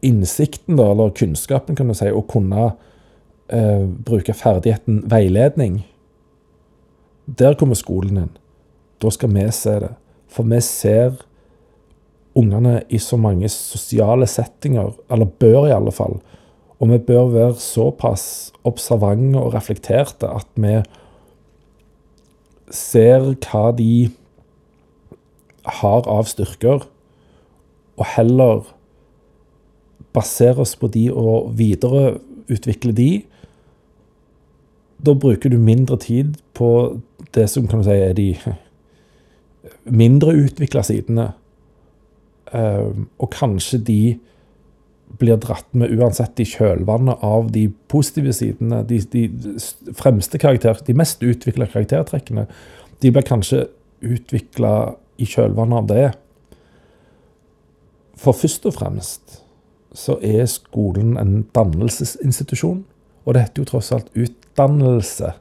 innsikten, 0.07 0.79
da, 0.79 0.91
eller 0.93 1.15
kunnskapen, 1.17 1.79
kan 1.79 1.91
du 1.91 1.97
si, 1.99 2.11
å 2.13 2.23
kunne 2.31 2.69
eh, 3.51 3.87
bruke 4.07 4.37
ferdigheten 4.37 5.03
veiledning. 5.11 5.81
Der 7.27 7.59
kommer 7.59 7.79
skolen 7.79 8.23
inn. 8.23 8.31
Da 9.03 9.11
skal 9.11 9.35
vi 9.35 9.49
se 9.55 9.77
det. 9.83 9.93
For 10.31 10.47
vi 10.47 10.61
ser 10.63 11.19
ungene 12.39 12.85
i 12.89 13.01
så 13.03 13.19
mange 13.19 13.51
sosiale 13.51 14.29
settinger, 14.31 14.95
eller 15.11 15.31
bør 15.43 15.67
i 15.67 15.75
alle 15.75 15.95
fall. 15.95 16.21
Og 16.81 16.89
vi 16.91 16.99
bør 17.11 17.29
være 17.35 17.61
såpass 17.61 18.53
observante 18.65 19.39
og 19.39 19.55
reflekterte 19.55 20.31
at 20.33 20.49
vi 20.57 20.79
ser 22.73 23.27
hva 23.45 23.71
de 23.77 24.11
har 25.81 26.09
av 26.09 26.29
styrker, 26.31 26.87
og 28.01 28.07
heller 28.17 28.63
basere 30.17 30.65
oss 30.65 30.73
på 30.79 30.89
de 30.89 31.11
og 31.13 31.53
videreutvikle 31.59 32.95
de. 32.97 33.11
Da 35.05 35.15
bruker 35.15 35.53
du 35.53 35.59
mindre 35.61 35.99
tid 36.01 36.39
på 36.57 36.71
det 37.35 37.47
som 37.51 37.69
kan 37.69 37.83
du 37.83 37.89
si 37.89 37.99
er 37.99 38.17
de 38.17 38.31
mindre 39.85 40.35
utvikla 40.47 40.83
sidene. 40.87 41.31
Ehm, 42.55 43.09
og 43.19 43.31
kanskje 43.31 43.79
de 43.87 44.03
blir 45.19 45.37
dratt 45.41 45.69
med 45.75 45.93
uansett 45.97 46.41
i 46.41 46.47
kjølvannet 46.49 47.23
av 47.27 47.51
de 47.53 47.67
positive 47.91 48.33
sidene. 48.37 48.83
De, 48.89 49.01
de 49.13 49.95
fremste 49.97 50.39
karakter, 50.41 50.79
de 50.87 50.97
mest 50.97 51.23
utvikla 51.23 51.69
karaktertrekkene. 51.71 52.47
De 53.01 53.13
blir 53.13 53.27
kanskje 53.27 53.67
utvikla 54.01 54.95
i 55.21 55.29
kjølvannet 55.29 55.83
av 55.83 55.91
det. 55.91 56.09
For 58.21 58.37
først 58.37 58.67
og 58.69 58.77
fremst 58.77 59.41
så 59.97 60.17
er 60.23 60.47
skolen 60.49 61.17
en 61.21 61.45
dannelsesinstitusjon. 61.57 62.85
Og 63.25 63.35
det 63.35 63.45
heter 63.45 63.63
jo 63.63 63.71
tross 63.73 63.93
alt 63.93 64.11
utdannelse. 64.17 65.33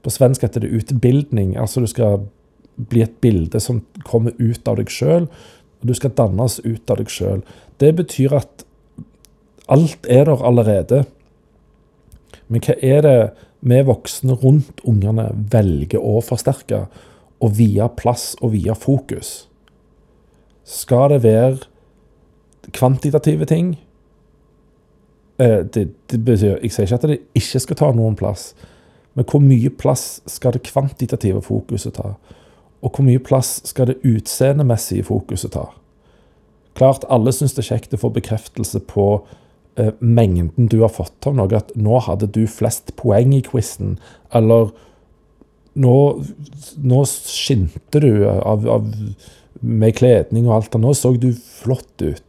På 0.00 0.12
svensk 0.12 0.44
heter 0.46 0.64
det 0.64 0.72
utbildning. 0.76 1.56
Altså 1.60 1.82
du 1.82 1.88
skal 1.90 2.24
bli 2.90 3.02
et 3.04 3.18
bilde 3.20 3.60
som 3.60 3.82
kommer 4.08 4.32
ut 4.38 4.68
av 4.68 4.78
deg 4.80 4.88
sjøl, 4.92 5.26
og 5.80 5.88
du 5.88 5.92
skal 5.96 6.14
dannes 6.16 6.60
ut 6.64 6.92
av 6.92 7.00
deg 7.00 7.12
sjøl. 7.12 7.42
Det 7.80 7.92
betyr 7.98 8.36
at 8.38 8.64
alt 9.70 10.06
er 10.10 10.26
der 10.28 10.42
allerede. 10.46 11.04
Men 12.48 12.64
hva 12.66 12.76
er 12.82 13.06
det 13.06 13.18
vi 13.60 13.80
voksne 13.86 14.34
rundt 14.40 14.82
ungene 14.88 15.28
velger 15.52 16.02
å 16.02 16.20
forsterke 16.24 16.86
og 17.40 17.56
vie 17.56 17.86
plass 17.96 18.34
og 18.40 18.54
vie 18.56 18.74
fokus? 18.76 19.46
Skal 20.64 21.14
det 21.14 21.22
være 21.24 21.70
kvantitative 22.72 23.44
ting. 23.44 23.80
Eh, 25.38 25.58
det, 25.74 25.88
det 26.10 26.24
betyr, 26.24 26.58
jeg 26.62 26.72
sier 26.72 26.86
ikke 26.86 26.98
at 27.00 27.08
det 27.08 27.20
ikke 27.34 27.62
skal 27.64 27.80
ta 27.80 27.90
noen 27.96 28.16
plass, 28.18 28.52
men 29.14 29.26
hvor 29.26 29.42
mye 29.42 29.72
plass 29.72 30.20
skal 30.30 30.54
det 30.54 30.66
kvantitative 30.68 31.42
fokuset 31.42 31.96
ta? 31.96 32.14
Og 32.80 32.94
hvor 32.94 33.04
mye 33.04 33.20
plass 33.20 33.58
skal 33.68 33.90
det 33.90 34.00
utseendemessige 34.06 35.04
fokuset 35.08 35.52
ta? 35.56 35.66
Klart 36.78 37.04
alle 37.10 37.32
syns 37.34 37.56
det 37.56 37.64
er 37.64 37.74
kjekt 37.74 37.96
å 37.96 38.00
få 38.00 38.12
bekreftelse 38.14 38.80
på 38.88 39.06
eh, 39.76 39.92
mengden 40.00 40.68
du 40.70 40.80
har 40.80 40.92
fått 40.94 41.26
av 41.26 41.36
noe. 41.36 41.56
At 41.56 41.74
'nå 41.76 42.00
hadde 42.06 42.30
du 42.32 42.46
flest 42.46 42.96
poeng 42.96 43.34
i 43.34 43.42
quizen', 43.42 43.98
eller 44.32 44.72
nå, 45.74 45.96
nå 46.76 47.04
skinte 47.06 48.00
du 48.02 48.26
av, 48.28 48.66
av, 48.68 48.88
med 49.60 49.96
kledning 49.96 50.48
og 50.48 50.56
alt. 50.56 50.74
Og 50.74 50.80
nå 50.80 50.94
så 50.94 51.14
du 51.16 51.32
flott 51.34 52.02
ut. 52.02 52.24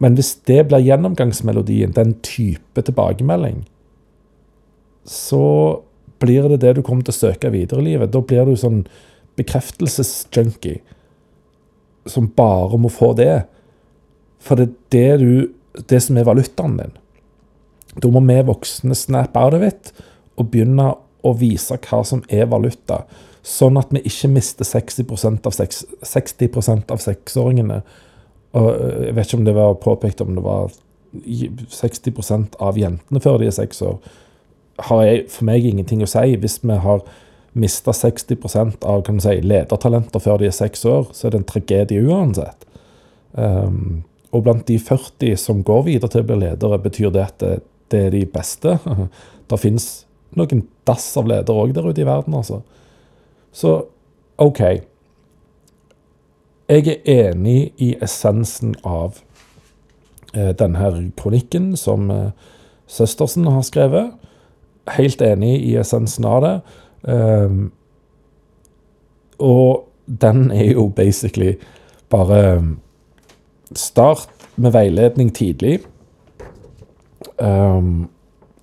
Men 0.00 0.16
hvis 0.16 0.34
det 0.48 0.64
blir 0.68 0.80
gjennomgangsmelodien, 0.80 1.92
den 1.92 2.14
type 2.24 2.82
tilbakemelding, 2.82 3.66
så 5.04 5.82
blir 6.20 6.48
det 6.48 6.60
det 6.62 6.76
du 6.76 6.82
kommer 6.84 7.04
til 7.04 7.12
å 7.12 7.20
søke 7.20 7.50
videre 7.52 7.82
i 7.82 7.92
livet. 7.92 8.12
Da 8.12 8.20
blir 8.24 8.48
du 8.48 8.56
sånn 8.56 8.86
bekreftelsesjunkie 9.36 10.80
som 12.08 12.28
bare 12.36 12.78
må 12.80 12.88
få 12.92 13.12
det. 13.16 13.44
For 14.40 14.56
det 14.56 14.68
er 14.68 14.72
det, 14.94 15.20
du, 15.20 15.52
det 15.88 16.00
som 16.04 16.18
er 16.18 16.26
valutaen 16.28 16.76
din. 16.80 16.92
Da 18.00 18.10
må 18.10 18.22
vi 18.26 18.38
voksne 18.46 18.94
snap 18.94 19.36
out 19.38 19.56
of 19.56 19.64
it 19.66 19.92
og 20.38 20.50
begynne 20.52 20.92
å 21.26 21.34
vise 21.36 21.76
hva 21.84 22.04
som 22.06 22.22
er 22.32 22.48
valuta. 22.50 23.02
Sånn 23.46 23.78
at 23.80 23.90
vi 23.92 24.02
ikke 24.08 24.30
mister 24.32 24.68
60% 24.68 25.48
av, 25.48 25.56
60% 25.56 26.94
av 26.94 27.02
seksåringene 27.02 27.80
og 28.58 28.68
eh, 28.70 29.06
jeg 29.08 29.16
vet 29.16 29.28
ikke 29.28 29.40
om 29.40 29.46
det 29.46 29.56
var 29.56 29.80
påpekt 29.82 30.22
om 30.24 30.34
det 30.36 30.44
var 30.44 30.74
60% 31.14 32.58
av 32.62 32.78
jentene 32.78 33.22
før 33.22 33.40
de 33.40 33.50
er 33.50 33.56
seks 33.56 33.82
år. 33.86 33.98
Har 34.90 35.02
jeg 35.06 35.24
for 35.32 35.48
meg 35.48 35.66
ingenting 35.66 36.04
å 36.04 36.10
si. 36.10 36.36
Hvis 36.40 36.60
vi 36.62 36.78
har 36.84 37.02
mista 37.58 37.92
60% 37.94 38.86
av 38.86 39.02
kan 39.06 39.18
si, 39.22 39.40
ledertalenter 39.42 40.22
før 40.22 40.38
de 40.40 40.48
er 40.48 40.54
seks 40.54 40.86
år, 40.86 41.10
så 41.12 41.26
er 41.26 41.34
det 41.34 41.40
en 41.40 41.48
tragedie 41.50 42.04
uansett. 42.06 42.66
Um, 43.34 44.04
og 44.30 44.44
blant 44.46 44.66
de 44.68 44.78
40 44.78 45.36
som 45.40 45.64
går 45.66 45.86
videre 45.88 46.10
til 46.12 46.22
å 46.22 46.28
bli 46.28 46.38
ledere, 46.44 46.78
betyr 46.82 47.10
det 47.14 47.24
at 47.24 47.42
det, 47.42 47.56
er 47.98 48.12
de 48.14 48.22
beste. 48.30 48.76
det 49.50 49.58
fins 49.58 49.88
noen 50.38 50.62
dass 50.86 51.08
av 51.18 51.26
ledere 51.30 51.64
òg 51.64 51.74
der 51.74 51.88
ute 51.90 52.04
i 52.04 52.06
verden, 52.06 52.36
altså. 52.38 52.60
Så 53.52 53.74
OK. 54.40 54.60
Jeg 56.70 56.86
er 56.86 57.32
enig 57.32 57.72
i 57.82 57.96
essensen 57.98 58.76
av 58.86 59.18
eh, 60.34 60.52
denne 60.54 61.10
kronikken 61.18 61.72
som 61.76 62.06
eh, 62.14 62.30
Søstersen 62.90 63.46
har 63.50 63.66
skrevet. 63.66 64.14
Helt 64.94 65.22
enig 65.22 65.56
i 65.66 65.74
essensen 65.78 66.26
av 66.26 66.40
det. 66.42 66.54
Um, 67.02 67.70
og 69.38 69.86
den 70.06 70.50
er 70.50 70.72
jo 70.72 70.88
basically 70.88 71.54
bare 72.10 72.62
Start 73.76 74.28
med 74.56 74.74
veiledning 74.74 75.30
tidlig. 75.34 75.80
Um, 77.38 78.08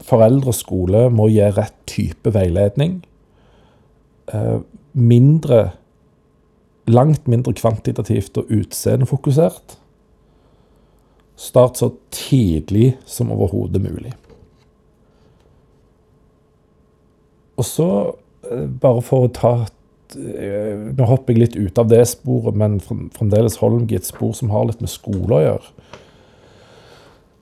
foreldre 0.03 0.51
og 0.51 0.57
skole 0.57 1.07
må 1.13 1.29
gi 1.31 1.45
rett 1.55 1.77
type 1.89 2.33
veiledning. 2.35 2.99
Uh, 4.33 4.59
mindre 4.93 5.69
langt 6.87 7.27
mindre 7.27 7.53
kvantitativt 7.53 8.37
og 8.37 8.51
utseendefokusert. 8.51 9.77
Start 11.37 11.77
så 11.77 11.91
tidlig 12.11 12.97
som 13.05 13.31
overhodet 13.31 13.81
mulig. 13.81 14.13
Og 17.57 17.65
så, 17.65 18.13
eh, 18.51 18.67
bare 18.81 19.01
for 19.01 19.27
å 19.27 19.33
ta 19.33 19.67
Nå 20.15 21.07
hopper 21.09 21.33
jeg 21.33 21.41
litt 21.41 21.57
ut 21.57 21.81
av 21.81 21.89
det 21.91 22.03
sporet, 22.07 22.55
men 22.55 22.79
fremdeles 22.79 23.59
holder 23.61 23.83
meg 23.83 23.91
i 23.93 23.99
et 23.99 24.07
spor 24.07 24.35
som 24.37 24.53
har 24.53 24.69
litt 24.69 24.83
med 24.83 24.91
skole 24.91 25.39
å 25.39 25.43
gjøre. 25.43 25.73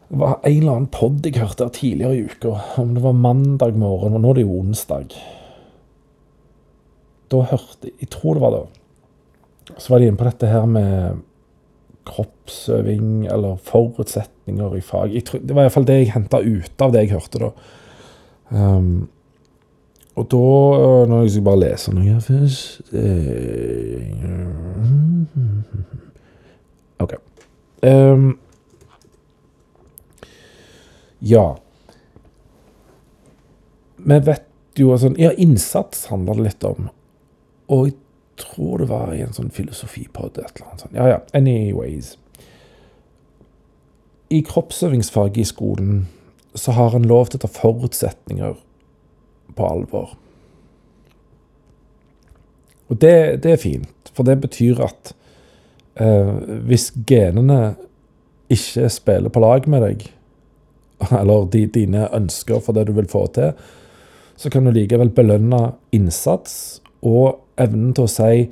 Det 0.06 0.20
var 0.22 0.36
en 0.38 0.52
eller 0.52 0.72
annen 0.72 0.92
pod 0.94 1.26
jeg 1.26 1.42
hørte 1.42 1.66
her 1.66 1.74
tidligere 1.76 2.16
i 2.16 2.26
uka, 2.30 2.56
om 2.82 2.94
det 2.96 3.04
var 3.04 3.18
mandag 3.18 3.78
morgen, 3.78 4.16
og 4.16 4.22
nå 4.22 4.32
er 4.32 4.40
det 4.40 4.46
jo 4.46 4.60
onsdag. 4.62 5.16
Da 7.34 7.46
hørte 7.52 7.90
Jeg 7.90 8.12
tror 8.14 8.38
det 8.38 8.44
var 8.44 8.54
da. 8.54 8.66
Så 9.78 9.92
var 9.92 10.00
de 10.00 10.12
inne 10.12 10.20
på 10.20 10.28
dette 10.28 10.50
her 10.50 10.68
med 10.70 11.24
kroppsøving 12.06 13.26
eller 13.34 13.58
forutsetninger 13.66 14.78
i 14.78 14.82
fag. 14.86 15.16
Tror, 15.26 15.42
det 15.42 15.56
var 15.58 15.66
iallfall 15.66 15.88
det 15.90 15.98
jeg 15.98 16.14
henta 16.14 16.42
ut 16.44 16.86
av 16.86 16.94
det 16.94 17.06
jeg 17.06 17.16
hørte 17.16 17.42
da. 17.42 17.52
Um, 18.54 19.08
og 20.16 20.28
da 20.32 20.38
Nå 21.12 21.20
skal 21.28 21.40
jeg 21.40 21.46
bare 21.46 21.62
lese 21.66 21.92
noe 21.94 22.08
her 22.08 22.24
først 22.24 22.94
OK. 27.04 27.14
Um, 27.84 28.38
ja. 31.20 31.58
Vi 33.96 34.20
vet 34.30 34.48
jo 34.80 34.92
altså 34.96 35.12
Ja, 35.20 35.32
innsats 35.32 36.06
handler 36.12 36.40
det 36.40 36.48
litt 36.50 36.68
om. 36.68 36.90
Og 37.68 37.88
jeg 37.90 37.98
tror 38.40 38.80
det 38.80 38.90
var 38.90 39.14
i 39.16 39.24
en 39.24 39.36
sånn 39.36 39.52
filosofipod 39.54 40.38
et 40.38 40.46
eller 40.56 40.70
annet 40.70 40.86
sånt. 40.86 40.96
Ja 40.96 41.08
ja, 41.10 41.20
anyways. 41.34 42.16
I 44.30 44.42
kroppsøvingsfaget 44.46 45.44
i 45.44 45.50
skolen 45.50 46.06
så 46.56 46.72
har 46.76 46.96
en 46.96 47.08
lov 47.08 47.30
til 47.30 47.40
å 47.40 47.46
ta 47.46 47.52
forutsetninger 47.52 48.56
på 49.56 49.68
alvor. 49.68 50.16
Og 52.90 53.02
det, 53.02 53.44
det 53.44 53.56
er 53.56 53.62
fint, 53.62 54.12
for 54.14 54.28
det 54.28 54.38
betyr 54.44 54.82
at 54.86 55.14
eh, 56.02 56.34
hvis 56.68 56.92
genene 57.08 57.76
ikke 58.52 58.90
spiller 58.94 59.34
på 59.34 59.42
lag 59.42 59.66
med 59.72 59.82
deg, 59.88 60.06
eller 61.22 61.50
de, 61.52 61.66
dine 61.74 62.06
ønsker 62.14 62.62
for 62.64 62.78
det 62.78 62.88
du 62.90 62.94
vil 62.98 63.10
få 63.10 63.26
til, 63.36 63.56
så 64.36 64.52
kan 64.52 64.68
du 64.68 64.74
likevel 64.76 65.10
belønne 65.16 65.62
innsats 65.96 66.82
og 67.06 67.40
evnen 67.62 67.94
til 67.96 68.06
å 68.06 68.12
si 68.12 68.48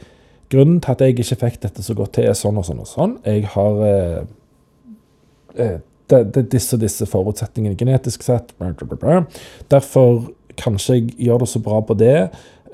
grunnen 0.53 0.79
til 0.83 0.93
at 0.93 1.01
jeg 1.01 1.15
ikke 1.15 1.39
fikk 1.45 1.57
dette 1.65 1.83
så 1.83 1.95
godt 1.97 2.15
til, 2.17 2.29
er 2.29 2.37
sånn 2.37 2.59
og 2.61 2.67
sånn 2.67 2.83
og 2.83 2.89
sånn. 2.89 3.17
Jeg 3.25 3.49
har 3.55 3.81
eh, 3.89 4.21
eh 5.57 5.81
disse 6.13 6.75
og 6.75 6.81
disse 6.83 7.05
forutsetningene 7.09 7.77
genetisk 7.79 8.21
sett. 8.21 8.51
Derfor 9.71 10.27
kanskje 10.59 10.99
jeg 10.99 11.15
gjør 11.27 11.43
det 11.43 11.49
så 11.51 11.61
bra 11.63 11.79
på 11.85 11.95
det. 11.99 12.17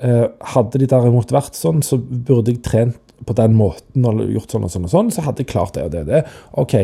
Eh, 0.00 0.26
hadde 0.54 0.80
de 0.80 0.88
derimot 0.90 1.32
vært 1.34 1.58
sånn, 1.58 1.82
så 1.84 1.98
burde 2.00 2.54
jeg 2.54 2.62
trent 2.66 3.00
på 3.26 3.36
den 3.36 3.52
måten 3.58 4.06
og 4.08 4.22
gjort 4.32 4.54
sånn 4.54 4.64
og 4.64 4.72
sånn 4.72 4.86
og 4.88 4.92
sånn, 4.94 5.10
så 5.12 5.24
hadde 5.26 5.44
jeg 5.44 5.52
klart 5.52 5.76
det 5.76 5.84
og 5.84 5.92
det 5.92 6.04
og 6.06 6.10
det. 6.10 6.22
OK, 6.62 6.74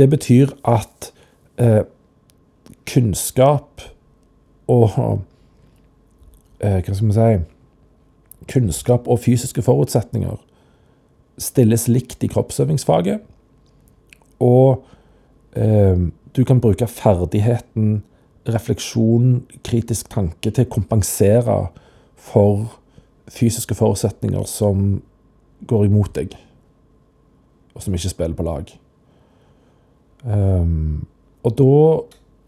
det 0.00 0.08
betyr 0.12 0.54
at 0.68 1.10
eh, 1.60 1.82
kunnskap 2.88 3.84
og 4.72 4.90
eh, 6.58 6.80
Hva 6.80 6.94
skal 6.94 7.10
vi 7.10 7.14
si 7.14 7.28
Kunnskap 8.46 9.08
og 9.10 9.20
fysiske 9.24 9.62
forutsetninger 9.62 10.36
stilles 11.42 11.86
likt 11.90 12.22
i 12.24 12.30
kroppsøvingsfaget. 12.30 13.24
Og 14.40 14.84
eh, 15.58 15.98
du 16.36 16.44
kan 16.44 16.60
bruke 16.62 16.86
ferdigheten 16.88 18.02
refleksjon, 18.52 19.40
kritisk 19.66 20.10
tanke, 20.12 20.50
til 20.50 20.66
å 20.66 20.72
kompensere 20.72 21.58
for 22.16 22.66
fysiske 23.32 23.76
forutsetninger 23.76 24.46
som 24.50 25.00
går 25.66 25.86
imot 25.88 26.14
deg, 26.18 26.36
og 27.74 27.84
som 27.84 27.96
ikke 27.96 28.12
spiller 28.12 28.36
på 28.38 28.46
lag. 28.46 28.70
Um, 30.26 31.06
og 31.46 31.56
da 31.58 31.72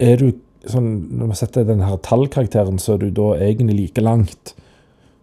er 0.03 0.19
du 0.19 0.31
sånn 0.69 0.89
Når 1.15 1.29
vi 1.31 1.37
setter 1.39 1.67
denne 1.69 1.87
her 1.87 2.01
tallkarakteren, 2.03 2.81
så 2.83 2.97
er 2.97 3.05
du 3.05 3.13
da 3.15 3.29
egentlig 3.39 3.77
like 3.79 4.03
langt. 4.03 4.51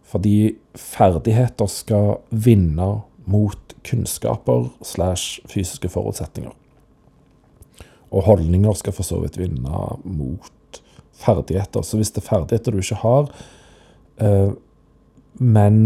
Fordi 0.07 0.55
ferdigheter 0.79 1.67
skal 1.69 2.21
vinne 2.31 2.87
mot 3.29 3.75
kunnskaper 3.85 4.69
slash 4.81 5.43
fysiske 5.51 5.91
forutsetninger. 5.91 6.53
Og 8.15 8.25
holdninger 8.25 8.73
skal 8.79 8.95
for 8.95 9.05
så 9.05 9.19
vidt 9.21 9.37
vinne 9.37 9.83
mot 10.07 10.64
ferdigheter. 11.19 11.83
Så 11.85 11.99
hvis 11.99 12.13
det 12.15 12.23
er 12.23 12.29
ferdigheter 12.29 12.75
du 12.75 12.81
ikke 12.81 13.01
har, 13.03 13.31
eh, 14.23 14.51
men 15.39 15.77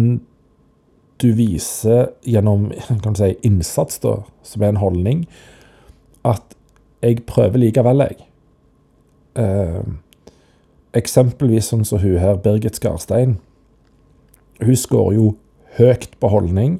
du 1.19 1.31
viser 1.35 2.13
gjennom 2.23 2.69
kan 3.03 3.15
du 3.15 3.21
si, 3.21 3.33
innsats, 3.47 3.99
da, 4.03 4.19
som 4.43 4.63
er 4.63 4.73
en 4.73 4.83
holdning, 4.83 5.25
at 6.27 6.55
jeg 7.03 7.23
prøver 7.27 7.65
likevel, 7.65 8.05
jeg 8.09 8.23
eh, 9.39 9.81
Eksempelvis 10.97 11.67
sånn 11.69 11.83
som 11.85 11.99
hun 12.01 12.15
her, 12.17 12.39
Birgit 12.41 12.79
Skarstein. 12.79 13.35
Hun 14.57 14.77
skårer 14.79 15.19
jo 15.19 15.27
høyt 15.77 16.15
på 16.17 16.31
holdning. 16.33 16.79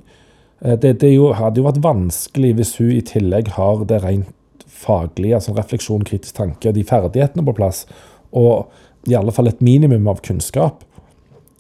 Eh, 0.64 0.74
det, 0.82 0.96
det 1.04 1.12
jo, 1.14 1.30
hadde 1.38 1.62
jo 1.62 1.68
vært 1.68 1.84
vanskelig 1.84 2.56
hvis 2.58 2.74
hun 2.80 2.90
i 2.96 3.04
tillegg 3.06 3.54
har 3.54 3.86
det 3.86 4.02
rent 4.02 4.66
faglige, 4.66 5.36
altså 5.38 5.54
refleksjon, 5.54 6.08
kritisk 6.08 6.40
tanke, 6.40 6.72
og 6.72 6.78
de 6.78 6.88
ferdighetene 6.88 7.46
på 7.46 7.56
plass, 7.58 7.84
og 8.32 8.70
i 9.10 9.16
alle 9.18 9.34
fall 9.34 9.50
et 9.50 9.62
minimum 9.64 10.08
av 10.12 10.22
kunnskap, 10.26 10.84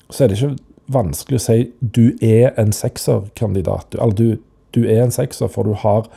så 0.09 0.23
er 0.23 0.29
det 0.29 0.39
ikke 0.39 0.57
vanskelig 0.93 1.39
å 1.39 1.43
si 1.43 1.57
du 1.79 2.17
er 2.25 2.53
en 2.59 2.73
sekserkandidat. 2.75 3.95
Eller 3.97 4.15
du, 4.17 4.27
du 4.75 4.83
er 4.85 5.03
en 5.05 5.13
sekser, 5.13 5.49
for 5.51 5.69
du 5.69 5.77
har 5.77 6.09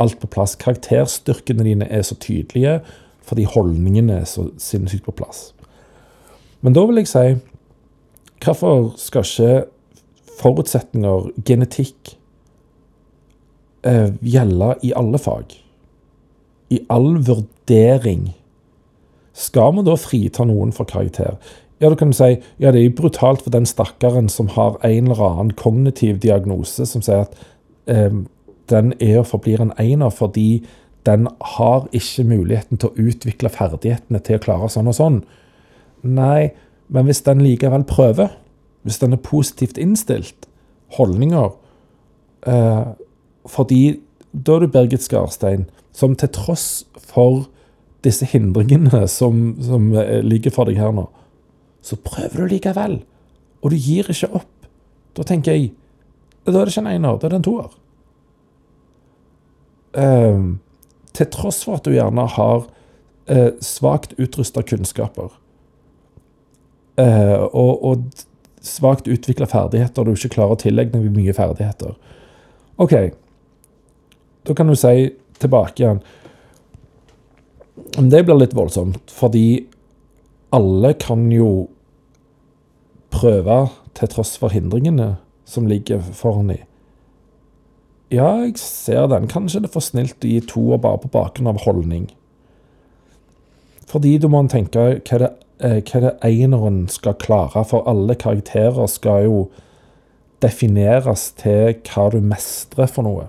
alt 0.00 0.20
på 0.20 0.30
plass. 0.32 0.56
Karakterstyrkene 0.60 1.66
dine 1.66 1.88
er 1.90 2.04
så 2.06 2.18
tydelige 2.20 2.80
fordi 3.30 3.44
holdningene 3.46 4.22
er 4.22 4.26
så 4.26 4.48
sinnssykt 4.58 5.04
på 5.06 5.14
plass. 5.14 5.50
Men 6.64 6.74
da 6.74 6.82
vil 6.88 7.02
jeg 7.02 7.10
si 7.12 7.26
Hvorfor 8.40 8.94
skal 8.96 9.26
ikke 9.26 9.64
forutsetninger, 10.40 11.26
genetikk, 11.44 12.14
eh, 13.84 14.14
gjelde 14.24 14.70
i 14.82 14.94
alle 14.96 15.18
fag? 15.20 15.52
I 16.72 16.78
all 16.88 17.18
vurdering. 17.20 18.30
Skal 19.40 19.72
vi 19.78 19.86
da 19.86 19.96
frita 19.96 20.44
noen 20.48 20.74
for 20.76 20.88
karakter? 20.88 21.38
Ja, 21.80 21.88
da 21.88 21.96
kan 21.96 22.12
du 22.12 22.16
si 22.18 22.34
ja, 22.60 22.72
det 22.74 22.82
er 22.82 22.96
brutalt 22.96 23.46
for 23.46 23.54
den 23.54 23.68
stakkaren 23.68 24.28
som 24.28 24.50
har 24.52 24.76
en 24.84 25.08
eller 25.08 25.22
annen 25.24 25.54
kognitiv 25.56 26.20
diagnose 26.20 26.84
som 26.86 27.04
sier 27.04 27.24
at 27.24 27.38
eh, 27.88 28.12
den 28.70 28.92
er 29.00 29.22
og 29.22 29.30
forblir 29.30 29.62
en 29.64 29.72
einer 29.80 30.12
fordi 30.12 30.62
den 31.08 31.28
har 31.56 31.86
ikke 31.96 32.26
muligheten 32.28 32.80
til 32.80 32.90
å 32.90 33.06
utvikle 33.08 33.48
ferdighetene 33.52 34.20
til 34.20 34.36
å 34.36 34.42
klare 34.44 34.68
sånn 34.68 34.90
og 34.92 34.98
sånn. 34.98 35.22
Nei, 36.04 36.52
men 36.92 37.08
hvis 37.08 37.22
den 37.24 37.40
likevel 37.40 37.86
prøver, 37.88 38.34
hvis 38.84 39.00
den 39.00 39.16
er 39.16 39.24
positivt 39.24 39.80
innstilt, 39.80 40.48
holdninger 40.96 41.52
eh, 42.48 42.86
Fordi 43.46 44.00
da 44.32 44.56
er 44.56 44.64
du 44.64 44.72
Birgit 44.74 45.04
Skarstein, 45.04 45.64
som 45.92 46.16
til 46.18 46.28
tross 46.34 46.84
for 46.98 47.46
disse 48.04 48.26
hindringene 48.28 49.04
som, 49.08 49.54
som 49.62 49.90
eh, 49.98 50.20
ligger 50.24 50.54
for 50.54 50.68
deg 50.68 50.80
her 50.80 50.94
nå, 50.96 51.06
så 51.84 51.98
prøver 52.00 52.44
du 52.44 52.54
likevel. 52.54 53.00
Og 53.60 53.72
du 53.72 53.76
gir 53.76 54.08
ikke 54.12 54.30
opp. 54.40 54.68
Da 55.16 55.26
tenker 55.26 55.56
jeg 55.56 55.72
Da 56.46 56.54
er 56.56 56.64
det 56.64 56.72
ikke 56.72 56.82
en 56.86 56.94
ener, 56.94 57.18
da 57.20 57.26
er 57.26 57.32
det 57.34 57.38
en 57.40 57.44
toer. 57.44 57.70
Um, 59.92 60.44
til 61.12 61.26
tross 61.34 61.64
for 61.66 61.80
at 61.80 61.84
du 61.84 61.92
gjerne 61.92 62.24
har 62.36 62.62
uh, 62.64 63.50
svakt 63.60 64.14
utrusta 64.22 64.62
kunnskaper 64.62 65.32
uh, 66.94 67.42
og, 67.50 67.72
og 67.84 68.04
svakt 68.62 69.10
utvikla 69.10 69.48
ferdigheter 69.50 70.06
du 70.06 70.12
ikke 70.14 70.36
klarer 70.36 70.54
å 70.54 70.60
tilegne 70.62 71.00
deg 71.02 71.10
mye 71.16 71.34
ferdigheter. 71.36 71.96
OK, 72.80 72.94
da 74.46 74.56
kan 74.56 74.70
du 74.70 74.78
si 74.78 75.10
tilbake 75.42 75.82
igjen 75.82 76.02
det 77.96 78.24
blir 78.26 78.38
litt 78.38 78.54
voldsomt, 78.54 79.10
fordi 79.10 79.66
alle 80.54 80.94
kan 80.98 81.28
jo 81.32 81.68
prøve 83.10 83.68
til 83.98 84.10
tross 84.10 84.36
for 84.38 84.54
hindringene 84.54 85.16
som 85.48 85.66
ligger 85.66 86.02
foran 86.14 86.52
dem. 86.52 86.66
Ja, 88.10 88.40
jeg 88.42 88.58
ser 88.58 89.06
den. 89.06 89.28
Kanskje 89.30 89.62
det 89.62 89.70
er 89.70 89.76
for 89.76 89.86
snilt 89.86 90.24
å 90.26 90.30
gi 90.30 90.40
toer 90.42 90.80
bare 90.82 90.98
på 91.02 91.12
bakgrunn 91.14 91.50
av 91.52 91.62
holdning. 91.62 92.08
Fordi 93.90 94.16
du 94.18 94.26
må 94.30 94.42
tenke 94.50 94.82
hva 94.98 95.18
det, 95.22 95.30
eh, 95.62 95.78
hva 95.78 96.00
det 96.02 96.16
eneren 96.26 96.88
skal 96.90 97.14
klare, 97.14 97.64
for 97.64 97.86
alle 97.86 98.14
karakterer 98.14 98.86
skal 98.90 99.24
jo 99.24 99.38
defineres 100.42 101.30
til 101.38 101.74
hva 101.86 102.10
du 102.10 102.20
mestrer 102.20 102.90
for 102.90 103.06
noe. 103.06 103.28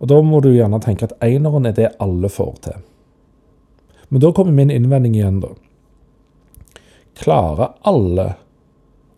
Og 0.00 0.08
da 0.08 0.20
må 0.22 0.40
du 0.40 0.52
gjerne 0.52 0.80
tenke 0.80 1.08
at 1.08 1.16
eneren 1.24 1.66
er 1.66 1.72
det 1.76 1.94
alle 2.00 2.28
får 2.32 2.54
til. 2.68 2.84
Men 4.08 4.22
da 4.22 4.32
kommer 4.32 4.52
min 4.52 4.70
innvending 4.70 5.16
igjen, 5.16 5.40
da. 5.40 5.52
Klarer 7.16 7.74
alle 7.80 8.34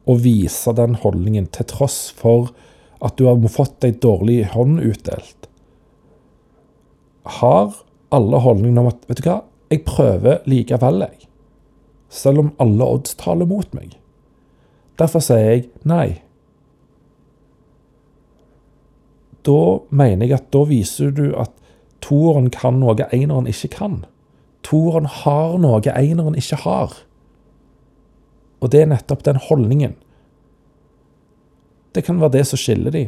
å 0.09 0.17
vise 0.17 0.73
den 0.73 0.97
holdningen 1.03 1.49
til 1.53 1.69
tross 1.69 2.09
for 2.17 2.53
at 3.05 3.19
du 3.19 3.27
har 3.29 3.41
fått 3.53 3.85
ei 3.85 3.93
dårlig 3.93 4.41
hånd 4.55 4.81
utdelt? 4.81 5.49
Har 7.39 7.75
alle 8.15 8.41
holdningen 8.41 8.81
om 8.81 8.89
at 8.91 9.03
vet 9.11 9.21
du 9.21 9.29
hva, 9.29 9.43
jeg 9.69 9.85
prøver 9.85 10.41
likevel, 10.49 11.03
jeg. 11.05 11.29
Selv 12.09 12.41
om 12.41 12.55
alle 12.63 12.87
odds 12.89 13.19
taler 13.21 13.49
mot 13.49 13.69
meg. 13.77 13.99
Derfor 14.99 15.23
sier 15.23 15.45
jeg 15.45 15.67
nei. 15.87 16.23
Da 19.45 19.61
mener 19.93 20.25
jeg 20.25 20.39
at 20.39 20.49
da 20.55 20.65
viser 20.69 21.13
du 21.15 21.27
at 21.37 21.53
toeren 22.05 22.49
kan 22.55 22.81
noe 22.81 22.97
eneren 23.13 23.51
ikke 23.51 23.75
kan. 23.77 24.01
Toeren 24.69 25.07
har 25.09 25.57
noe 25.63 25.81
eneren 25.95 26.37
ikke 26.37 26.61
har. 26.65 26.93
Og 28.61 28.73
det 28.73 28.83
er 28.83 28.91
nettopp 28.91 29.25
den 29.25 29.41
holdningen. 29.41 29.95
Det 31.95 32.05
kan 32.05 32.21
være 32.21 32.37
det 32.37 32.47
som 32.51 32.61
skiller 32.61 32.93
de. 32.93 33.07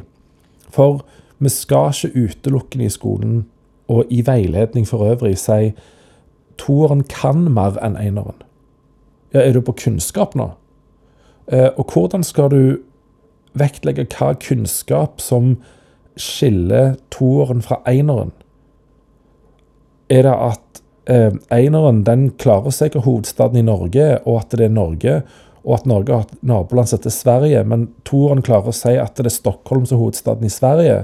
For 0.73 1.03
vi 1.39 1.53
skal 1.53 1.93
ikke 1.93 2.25
utelukkende 2.25 2.87
i 2.87 2.93
skolen 2.93 3.43
og 3.91 4.07
i 4.11 4.23
veiledning 4.27 4.87
for 4.89 5.05
øvrig 5.05 5.37
si 5.39 5.73
toeren 6.61 7.03
kan 7.05 7.49
mer 7.53 7.79
enn 7.85 7.99
eneren. 7.99 8.39
Ja, 9.35 9.41
er 9.41 9.53
du 9.53 9.61
på 9.61 9.75
kunnskap 9.79 10.35
nå? 10.35 10.51
Eh, 11.51 11.71
og 11.77 11.93
hvordan 11.93 12.25
skal 12.27 12.51
du 12.51 12.63
vektlegge 13.59 14.07
hva 14.15 14.33
kunnskap 14.39 15.21
som 15.21 15.57
skiller 16.17 16.97
toeren 17.11 17.63
fra 17.63 17.81
eineren? 17.89 18.33
Er 20.11 20.27
det 20.27 20.35
at 20.35 20.83
eh, 21.11 21.35
eineren 21.53 22.05
den 22.07 22.31
klarer 22.41 22.75
seg 22.75 22.97
av 22.97 23.07
hovedstaden 23.09 23.61
i 23.61 23.67
Norge, 23.67 24.13
og 24.25 24.43
at 24.45 24.57
det 24.57 24.69
er 24.69 24.75
Norge, 24.75 25.21
og 25.61 25.77
at 25.77 25.89
Norge 25.91 26.15
har 26.15 26.27
et 26.27 26.45
naboland 26.47 26.89
som 26.89 27.01
heter 27.01 27.13
Sverige, 27.15 27.65
men 27.69 27.89
toeren 28.09 28.45
klarer 28.45 28.73
å 28.73 28.77
si 28.77 28.95
at 28.97 29.19
det 29.19 29.29
er 29.29 29.35
Stockholm 29.35 29.85
som 29.85 29.99
er 29.99 30.05
hovedstaden 30.05 30.49
i 30.49 30.53
Sverige? 30.53 31.01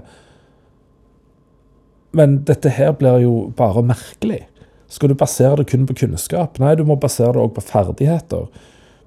Men 2.17 2.39
dette 2.49 2.73
her 2.73 2.95
blir 2.97 3.21
jo 3.27 3.35
bare 3.57 3.85
merkelig. 3.85 4.47
Skal 4.89 5.11
du 5.11 5.19
basere 5.19 5.59
det 5.61 5.69
kun 5.73 5.85
på 5.89 5.99
kunnskap? 6.01 6.61
Nei, 6.63 6.77
du 6.79 6.87
må 6.89 6.97
basere 7.01 7.35
det 7.35 7.43
òg 7.43 7.57
på 7.57 7.65
ferdigheter. 7.67 8.47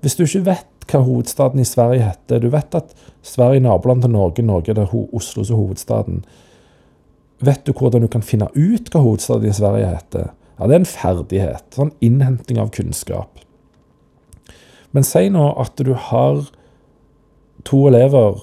Hvis 0.03 0.19
du 0.19 0.25
ikke 0.25 0.45
vet 0.51 0.85
hva 0.89 1.01
hovedstaden 1.05 1.61
i 1.61 1.67
Sverige 1.67 2.11
heter, 2.11 2.43
du 2.43 2.51
vet 2.53 2.75
at 2.77 2.93
Sverige 3.25 3.63
er 3.63 3.65
naboland 3.65 4.03
til 4.05 4.13
Norge, 4.13 4.45
Norge 4.45 4.75
er 4.75 4.93
Oslo 4.93 5.45
som 5.45 5.61
hovedstaden, 5.61 6.21
vet 7.45 7.63
du 7.65 7.73
hvordan 7.73 8.03
du 8.03 8.09
kan 8.11 8.25
finne 8.25 8.49
ut 8.53 8.91
hva 8.91 9.01
hovedstaden 9.01 9.49
i 9.49 9.55
Sverige 9.55 9.93
heter? 9.95 10.29
Ja, 10.59 10.67
det 10.67 10.75
er 10.75 10.81
en 10.81 10.89
ferdighet. 10.89 11.67
Sånn 11.75 11.93
innhenting 12.03 12.59
av 12.59 12.73
kunnskap. 12.75 13.39
Men 14.91 15.05
si 15.07 15.29
nå 15.31 15.45
at 15.61 15.79
du 15.79 15.93
har 15.93 16.49
to 17.67 17.85
elever 17.87 18.41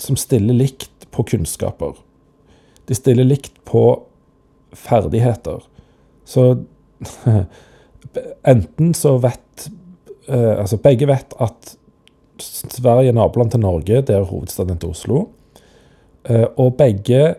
som 0.00 0.18
stiller 0.18 0.54
likt 0.54 1.08
på 1.10 1.24
kunnskaper. 1.32 1.98
De 2.86 2.94
stiller 2.94 3.26
likt 3.26 3.58
på 3.68 3.84
ferdigheter. 4.76 5.64
Så 6.24 6.62
enten 8.54 8.94
så 8.94 9.16
vet 9.22 9.68
eh, 10.28 10.58
Altså 10.60 10.76
begge 10.82 11.08
vet 11.10 11.34
at 11.40 11.76
Sverige 12.40 13.10
er 13.10 13.16
naboland 13.16 13.50
til 13.52 13.60
Norge, 13.60 14.00
det 14.06 14.14
er 14.14 14.24
hovedstaden 14.24 14.78
til 14.80 14.94
Oslo. 14.94 15.24
Eh, 16.24 16.46
og 16.56 16.76
begge 16.78 17.34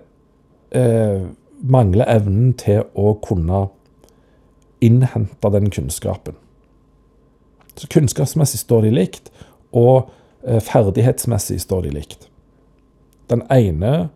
eh, 0.71 1.23
mangler 1.61 2.09
evnen 2.09 2.53
til 2.57 2.83
å 2.97 3.13
kunne 3.23 3.67
innhente 4.81 5.51
den 5.53 5.69
kunnskapen. 5.69 6.35
Så 7.75 7.87
kunnskapsmessig 7.87 8.59
står 8.63 8.87
de 8.87 8.95
likt, 8.95 9.29
og 9.71 10.09
eh, 10.43 10.59
ferdighetsmessig 10.63 11.61
står 11.61 11.85
de 11.85 11.93
likt. 11.95 12.27
Den 13.31 13.45
ene 13.53 14.09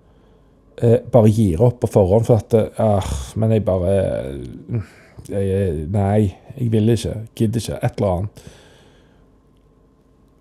eh, 0.81 0.99
bare 1.11 1.31
gir 1.31 1.63
opp 1.63 1.79
på 1.83 1.91
forhånd 1.93 2.27
for 2.27 2.41
at 2.41 2.79
ah, 2.81 3.13
Men 3.39 3.53
jeg 3.55 3.63
bare 3.67 3.93
jeg, 5.29 5.85
Nei, 5.93 6.35
jeg 6.57 6.71
vil 6.73 6.91
ikke. 6.91 7.15
Gidder 7.37 7.63
ikke. 7.63 7.79
Et 7.79 8.01
eller 8.01 8.11
annet. 8.11 8.45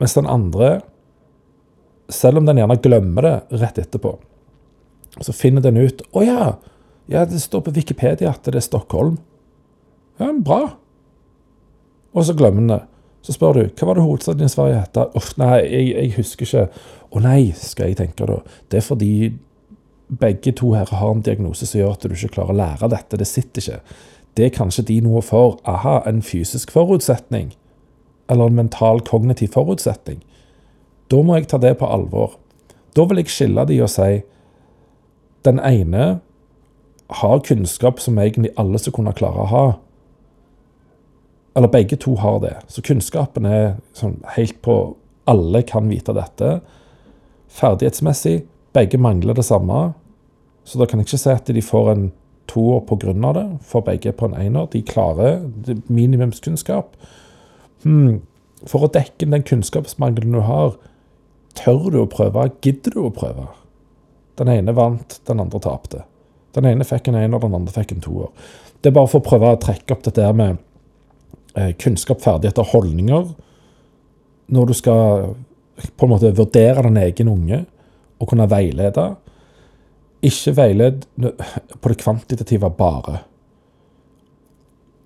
Mens 0.03 0.17
den 0.19 0.29
andre, 0.29 0.71
selv 2.13 2.41
om 2.41 2.49
den 2.49 2.59
gjerne 2.61 2.81
glemmer 2.83 3.29
det 3.29 3.63
rett 3.63 3.79
etterpå, 3.81 4.17
så 5.23 5.33
finner 5.33 5.63
den 5.63 5.79
ut 5.79 6.03
Å 6.11 6.25
ja, 6.27 6.47
ja, 7.11 7.25
det 7.29 7.41
står 7.43 7.67
på 7.67 7.75
Wikipedia 7.77 8.33
at 8.33 8.47
det 8.47 8.59
er 8.59 8.65
Stockholm. 8.65 9.19
Ja, 10.21 10.31
bra. 10.33 10.77
Og 12.15 12.25
så 12.25 12.35
glemmer 12.39 12.63
den 12.63 12.75
det. 12.75 12.83
Så 13.25 13.33
spør 13.33 13.57
du 13.57 13.63
hva 13.65 13.89
var 13.89 13.97
det 13.97 14.05
hovedstaden 14.05 14.45
i 14.45 14.53
Sverige 14.53 14.83
het. 14.83 14.99
Uff, 15.17 15.33
nei, 15.41 15.57
jeg, 15.65 15.87
jeg, 15.95 16.13
husker 16.19 16.47
ikke. 16.47 16.65
Å 17.15 17.23
nei, 17.25 17.41
skal 17.57 17.91
jeg 17.91 17.99
tenke 18.01 18.29
da. 18.29 18.41
Det 18.69 18.81
er 18.81 18.85
fordi 18.85 19.13
begge 20.21 20.53
to 20.53 20.75
her 20.75 20.91
har 20.93 21.15
en 21.15 21.23
diagnose 21.25 21.67
som 21.67 21.81
gjør 21.81 21.95
at 21.95 22.05
du 22.05 22.13
ikke 22.13 22.35
klarer 22.37 22.53
å 22.53 22.59
lære 22.59 22.91
dette. 22.93 23.19
Det 23.21 23.29
sitter 23.29 23.65
ikke. 23.65 24.01
Det 24.37 24.47
er 24.47 24.55
kanskje 24.55 24.85
de 24.91 24.99
noe 25.05 25.23
for 25.25 25.59
aha, 25.71 26.03
en 26.11 26.21
fysisk 26.27 26.75
forutsetning. 26.75 27.55
Eller 28.29 28.51
en 28.51 28.61
mental, 28.61 29.01
kognitiv 29.07 29.55
forutsetning. 29.57 30.21
Da 31.09 31.21
må 31.23 31.39
jeg 31.39 31.49
ta 31.49 31.61
det 31.63 31.77
på 31.81 31.89
alvor. 31.89 32.37
Da 32.97 33.07
vil 33.09 33.23
jeg 33.23 33.33
skille 33.33 33.65
de 33.69 33.81
og 33.85 33.91
si 33.93 34.23
den 35.45 35.61
ene 35.65 36.19
har 37.21 37.43
kunnskap 37.47 38.01
som 38.01 38.19
egentlig 38.19 38.53
alle 38.61 38.81
skal 38.81 38.97
kunne 38.97 39.15
klare 39.17 39.45
å 39.45 39.51
ha. 39.51 39.65
Eller 41.55 41.71
begge 41.71 41.97
to 42.01 42.17
har 42.19 42.41
det. 42.43 42.57
Så 42.69 42.83
kunnskapen 42.83 43.47
er 43.47 43.77
sånn 43.97 44.21
helt 44.37 44.61
på 44.63 44.97
Alle 45.25 45.63
kan 45.65 45.87
vite 45.89 46.13
dette. 46.13 46.59
Ferdighetsmessig 47.49 48.43
begge 48.77 48.99
mangler 49.01 49.33
det 49.33 49.47
samme. 49.47 49.95
Så 50.69 50.77
da 50.77 50.85
kan 50.85 51.01
jeg 51.01 51.09
ikke 51.09 51.21
si 51.23 51.31
at 51.33 51.49
de 51.49 51.63
får 51.65 51.91
en 51.95 52.03
toer 52.51 52.83
pga. 52.85 53.33
det, 53.33 53.47
for 53.63 53.81
begge 53.81 54.13
på 54.13 54.27
en 54.27 54.35
ener. 54.35 54.67
De 54.67 54.83
klarer 54.83 55.49
minimumskunnskap. 55.89 56.97
Hmm. 57.85 58.21
For 58.67 58.85
å 58.85 58.93
dekke 58.93 59.31
den 59.31 59.43
kunnskapsmangelen 59.43 60.33
du 60.33 60.41
har, 60.41 60.77
tør 61.55 61.91
du 61.91 62.03
å 62.03 62.07
prøve? 62.07 62.51
Gidder 62.61 62.91
du 62.91 63.01
å 63.07 63.15
prøve? 63.15 63.49
Den 64.37 64.49
ene 64.49 64.75
vant, 64.77 65.21
den 65.25 65.41
andre 65.41 65.61
tapte. 65.61 66.05
Den 66.55 66.69
ene 66.71 66.87
fikk 66.87 67.11
en 67.11 67.19
ener, 67.19 67.41
den 67.43 67.57
andre 67.57 67.75
fikk 67.75 67.95
en 67.95 68.05
toer. 68.05 68.31
Det 68.81 68.91
er 68.91 68.97
bare 68.99 69.11
for 69.11 69.23
å 69.23 69.27
prøve 69.27 69.55
å 69.55 69.61
trekke 69.61 69.97
opp 69.97 70.05
dette 70.07 70.29
med 70.37 70.59
eh, 71.57 71.73
kunnskap, 71.81 72.23
ferdigheter, 72.23 72.67
holdninger. 72.75 73.33
Når 74.55 74.71
du 74.71 74.75
skal 74.77 75.35
på 75.97 76.07
en 76.07 76.13
måte 76.13 76.35
vurdere 76.37 76.85
den 76.87 76.99
egen 77.03 77.31
unge 77.33 77.65
og 78.21 78.31
kunne 78.31 78.49
veilede. 78.51 79.15
Ikke 80.25 80.55
veiled 80.57 81.05
på 81.19 81.91
det 81.91 81.99
kvantitative 82.01 82.71
bare. 82.79 83.21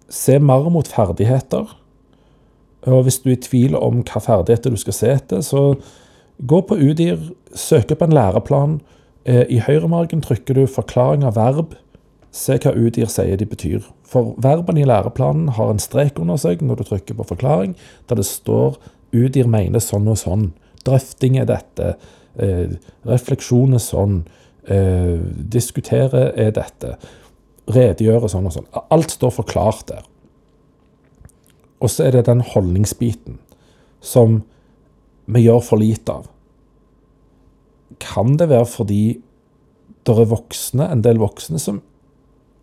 Se 0.08 0.38
mer 0.38 0.68
mot 0.72 0.88
ferdigheter. 0.88 1.72
Og 2.88 3.02
hvis 3.04 3.18
du 3.24 3.30
er 3.30 3.36
i 3.36 3.42
tvil 3.42 3.74
om 3.76 4.02
hva 4.06 4.22
ferdigheter 4.22 4.72
du 4.72 4.78
skal 4.80 4.96
se 4.96 5.10
etter, 5.16 5.42
så 5.42 5.74
gå 6.38 6.60
på 6.62 6.78
UDIR, 6.78 7.18
søk 7.58 7.90
opp 7.96 8.04
en 8.06 8.14
læreplan. 8.14 8.78
Eh, 9.28 9.44
I 9.48 9.60
høyremargen 9.60 10.22
trykker 10.24 10.54
du 10.54 10.66
'forklaring 10.66 11.24
av 11.24 11.36
verb'. 11.36 11.76
Se 12.32 12.56
hva 12.58 12.72
UDIR 12.72 13.08
sier 13.08 13.36
de 13.36 13.46
betyr. 13.46 13.84
For 14.04 14.34
verbene 14.38 14.80
i 14.80 14.84
læreplanen 14.84 15.48
har 15.48 15.70
en 15.70 15.78
strek 15.78 16.18
under 16.18 16.36
seg 16.36 16.62
når 16.62 16.76
du 16.76 16.84
trykker 16.84 17.14
på 17.14 17.24
'forklaring', 17.24 17.76
der 18.08 18.14
det 18.14 18.24
står 18.24 18.76
'UDIR 19.12 19.46
mener 19.46 19.80
sånn 19.80 20.08
og 20.08 20.16
sånn'. 20.16 20.52
Drøfting 20.84 21.38
er 21.38 21.44
dette. 21.44 21.96
Eh, 22.38 22.68
refleksjon 23.04 23.74
er 23.74 23.78
sånn. 23.78 24.26
Eh, 24.68 25.18
diskutere 25.52 26.32
er 26.36 26.50
dette. 26.50 26.96
Redegjøre 27.68 28.28
sånn 28.28 28.46
og 28.46 28.52
sånn. 28.52 28.66
Alt 28.90 29.10
står 29.10 29.30
forklart 29.30 29.86
der. 29.86 30.02
Og 31.80 31.88
så 31.88 32.04
er 32.06 32.10
det 32.10 32.26
den 32.26 32.40
holdningsbiten 32.40 33.38
som 34.00 34.42
vi 35.26 35.40
gjør 35.40 35.62
for 35.62 35.76
lite 35.76 36.12
av. 36.12 36.28
Kan 38.02 38.36
det 38.40 38.50
være 38.50 38.68
fordi 38.68 39.02
det 40.08 40.14
er 40.16 40.30
voksne, 40.30 40.86
en 40.88 41.04
del 41.04 41.20
voksne 41.20 41.60
som 41.60 41.82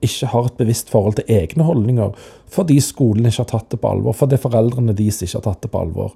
ikke 0.05 0.29
har 0.31 0.47
et 0.49 0.57
bevisst 0.59 0.89
forhold 0.93 1.17
til 1.19 1.29
egne 1.31 1.65
holdninger, 1.65 2.13
fordi 2.51 2.79
skolen 2.83 3.27
ikke 3.29 3.43
har 3.43 3.51
tatt 3.51 3.69
det 3.73 3.79
på 3.81 3.91
alvor, 3.91 4.15
fordi 4.17 4.39
foreldrene 4.41 4.95
deres 4.97 5.21
ikke 5.23 5.39
har 5.39 5.45
tatt 5.47 5.65
det 5.65 5.71
på 5.73 5.81
alvor? 5.81 6.15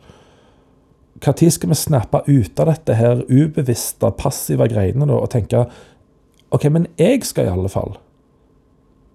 Når 1.20 1.50
skal 1.52 1.70
vi 1.70 1.76
snappe 1.76 2.22
ut 2.28 2.60
av 2.62 2.70
dette 2.70 2.96
her 2.96 3.24
ubevisste, 3.28 4.12
passive 4.18 4.70
greiene 4.72 5.08
da, 5.10 5.18
og 5.20 5.32
tenke 5.34 5.66
OK, 6.50 6.70
men 6.72 6.88
jeg 6.98 7.26
skal 7.28 7.46
i 7.46 7.52
alle 7.54 7.70
fall 7.70 7.98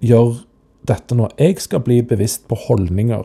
gjøre 0.04 0.44
dette 0.86 1.16
nå. 1.16 1.30
Jeg 1.40 1.62
skal 1.64 1.82
bli 1.82 2.02
bevisst 2.04 2.44
på 2.50 2.58
holdninger, 2.66 3.24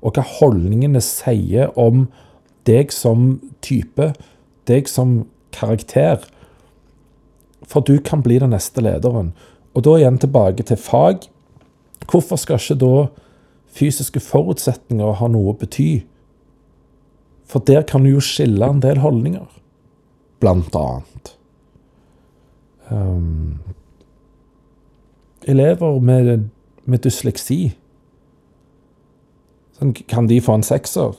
og 0.00 0.14
hva 0.14 0.24
holdningene 0.38 1.02
sier 1.04 1.72
om 1.76 2.06
deg 2.68 2.94
som 2.94 3.40
type, 3.64 4.12
deg 4.70 4.88
som 4.90 5.24
karakter. 5.56 6.24
For 7.66 7.80
du 7.80 7.98
kan 7.98 8.22
bli 8.22 8.38
den 8.42 8.54
neste 8.54 8.84
lederen. 8.84 9.32
Og 9.74 9.84
da 9.84 9.96
igjen 9.98 10.20
tilbake 10.22 10.64
til 10.66 10.80
fag. 10.80 11.26
Hvorfor 12.06 12.38
skal 12.40 12.60
ikke 12.60 12.78
da 12.80 13.06
fysiske 13.76 14.22
forutsetninger 14.22 15.18
ha 15.20 15.28
noe 15.32 15.52
å 15.52 15.58
bety? 15.58 16.06
For 17.46 17.62
der 17.62 17.84
kan 17.86 18.04
du 18.04 18.14
jo 18.14 18.22
skille 18.24 18.66
en 18.66 18.82
del 18.82 19.00
holdninger, 19.02 19.46
blant 20.42 20.74
annet. 20.78 21.32
Um, 22.90 23.58
elever 25.46 25.98
med, 26.00 26.48
med 26.84 27.02
dysleksi 27.02 27.72
sånn, 29.74 29.90
Kan 30.06 30.28
de 30.30 30.38
få 30.40 30.54
en 30.54 30.66
sekser? 30.66 31.18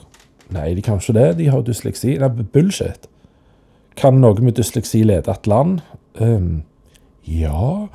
Nei, 0.56 0.71
de 0.78 0.84
kan 0.84 1.02
ikke 1.02 1.15
det. 1.17 1.28
De 1.41 1.50
har 1.52 1.65
dysleksi. 1.67 2.15
Det 2.15 2.23
er 2.23 2.47
bullshit. 2.56 3.10
Kan 3.97 4.21
noe 4.21 4.41
med 4.41 4.57
dysleksi 4.57 5.01
lede 5.03 5.33
et 5.33 5.47
land? 5.47 5.81
Um, 6.21 6.63
ja. 7.25 7.88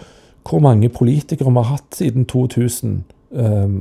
Hvor 0.49 0.59
mange 0.59 0.89
politikere 0.89 1.51
vi 1.51 1.63
har 1.63 1.77
hatt 1.77 1.97
siden 1.97 2.27
2000 2.27 3.05
um, 3.31 3.77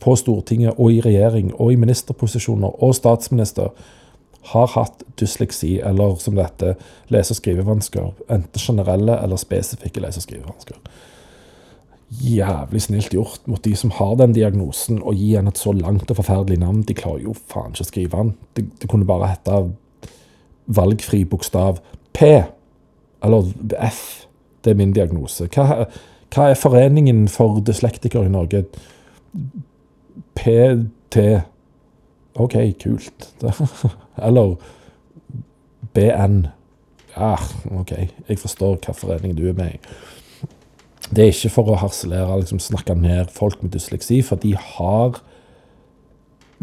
på 0.00 0.16
Stortinget 0.16 0.74
og 0.78 0.92
i 0.92 1.00
regjering 1.04 1.52
og 1.54 1.72
i 1.72 1.80
ministerposisjoner 1.80 2.82
og 2.82 2.94
statsminister 2.96 3.74
har 4.46 4.70
hatt 4.76 5.02
dysleksi, 5.20 5.80
eller 5.82 6.14
som 6.22 6.36
dette, 6.38 6.76
lese- 7.10 7.34
og 7.34 7.40
skrivevansker. 7.40 8.12
Enten 8.30 8.62
generelle 8.62 9.18
eller 9.22 9.36
spesifikke 9.36 10.00
lese- 10.00 10.22
og 10.22 10.22
skrivevansker. 10.22 10.76
Jævlig 12.22 12.82
snilt 12.82 13.10
gjort 13.10 13.48
mot 13.50 13.64
de 13.64 13.74
som 13.76 13.90
har 13.90 14.14
den 14.20 14.32
diagnosen, 14.36 15.00
å 15.02 15.12
gi 15.12 15.34
en 15.34 15.50
et 15.50 15.58
så 15.58 15.72
langt 15.74 16.10
og 16.10 16.20
forferdelig 16.20 16.60
navn. 16.62 16.84
De 16.86 16.94
klarer 16.94 17.26
jo 17.26 17.34
faen 17.34 17.74
ikke 17.74 17.82
å 17.82 17.90
skrive 17.90 18.20
den. 18.22 18.32
Det, 18.54 18.64
det 18.82 18.90
kunne 18.90 19.08
bare 19.08 19.32
hete 19.32 19.58
valgfri 20.66 21.24
bokstav 21.24 21.80
P, 22.14 22.22
eller 23.24 23.52
F. 23.90 24.26
Det 24.64 24.72
er 24.72 24.78
min 24.78 24.92
diagnose. 24.92 25.46
Hva, 25.54 25.86
hva 26.34 26.48
er 26.50 26.58
foreningen 26.58 27.26
for 27.30 27.60
dyslektikere 27.64 28.26
i 28.26 28.32
Norge? 28.32 28.64
PT 30.36 31.22
OK, 32.36 32.56
kult. 32.82 33.32
Eller 34.26 34.54
BN. 35.94 36.46
Ja, 37.16 37.36
OK, 37.78 37.92
jeg 38.28 38.38
forstår 38.38 38.76
hva 38.84 38.92
forening 38.96 39.36
du 39.38 39.46
er 39.48 39.56
med 39.56 39.78
i. 39.78 39.80
Det 41.06 41.22
er 41.22 41.32
ikke 41.32 41.52
for 41.54 41.70
å 41.70 41.78
harselere, 41.80 42.40
liksom 42.42 42.60
snakke 42.60 42.96
ned 42.98 43.30
folk 43.32 43.62
med 43.62 43.72
dysleksi, 43.76 44.20
for 44.26 44.40
de 44.42 44.52
har 44.58 45.20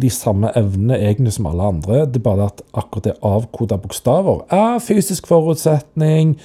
de 0.02 0.10
samme 0.10 0.50
evnene 0.58 0.98
egentlig 0.98 1.36
som 1.36 1.48
alle 1.50 1.70
andre. 1.76 2.04
Det 2.10 2.22
er 2.22 2.26
bare 2.26 2.50
at 2.50 2.64
akkurat 2.74 3.10
det 3.10 3.16
avkoda 3.26 3.78
bokstaver 3.82 4.44
er 4.54 4.82
fysisk 4.84 5.30
forutsetning. 5.30 6.36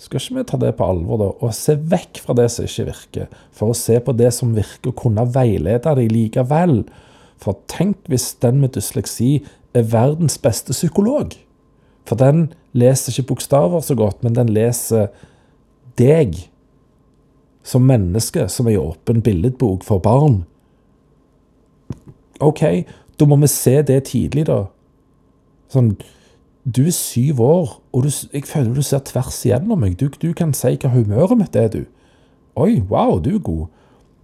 Skal 0.00 0.20
ikke 0.20 0.38
vi 0.40 0.46
ta 0.50 0.58
det 0.60 0.74
på 0.78 0.86
alvor, 0.90 1.20
da, 1.20 1.28
og 1.38 1.54
se 1.56 1.76
vekk 1.78 2.20
fra 2.24 2.34
det 2.36 2.48
som 2.52 2.66
ikke 2.66 2.88
virker, 2.90 3.28
for 3.54 3.70
å 3.70 3.78
se 3.78 4.00
på 4.02 4.12
det 4.18 4.32
som 4.34 4.52
virker, 4.56 4.90
og 4.90 4.98
kunne 5.04 5.26
veilede 5.32 5.94
dem 5.96 6.10
likevel? 6.10 6.82
For 7.40 7.60
tenk 7.70 8.02
hvis 8.10 8.32
den 8.42 8.60
med 8.62 8.74
dysleksi 8.74 9.38
er 9.74 9.86
verdens 9.90 10.36
beste 10.42 10.74
psykolog. 10.74 11.36
For 12.04 12.20
den 12.20 12.48
leser 12.76 13.14
ikke 13.14 13.30
bokstaver 13.32 13.84
så 13.86 13.96
godt, 13.98 14.20
men 14.26 14.36
den 14.36 14.50
leser 14.52 15.08
deg 15.98 16.36
som 17.64 17.86
menneske, 17.88 18.48
som 18.52 18.68
ei 18.68 18.76
åpen 18.76 19.22
billedbok 19.24 19.86
for 19.86 20.02
barn. 20.04 20.42
OK, 22.40 22.62
da 23.20 23.26
må 23.28 23.38
vi 23.42 23.50
se 23.50 23.78
det 23.86 24.04
tidlig, 24.10 24.46
da. 24.50 24.64
Sånn 25.72 25.94
Du 26.64 26.86
er 26.86 26.94
syv 26.96 27.42
år, 27.44 27.72
og 27.92 28.06
du, 28.06 28.10
jeg 28.32 28.46
føler 28.48 28.72
du 28.72 28.82
ser 28.82 29.02
tvers 29.04 29.42
igjennom 29.44 29.82
meg. 29.84 29.98
Du, 30.00 30.08
du 30.08 30.32
kan 30.32 30.54
si 30.56 30.78
hva 30.80 30.94
humøret 30.94 31.36
mitt 31.36 31.56
er, 31.60 31.68
du. 31.68 31.82
Oi, 32.56 32.78
wow, 32.88 33.18
du 33.20 33.34
er 33.34 33.42
god. 33.44 33.66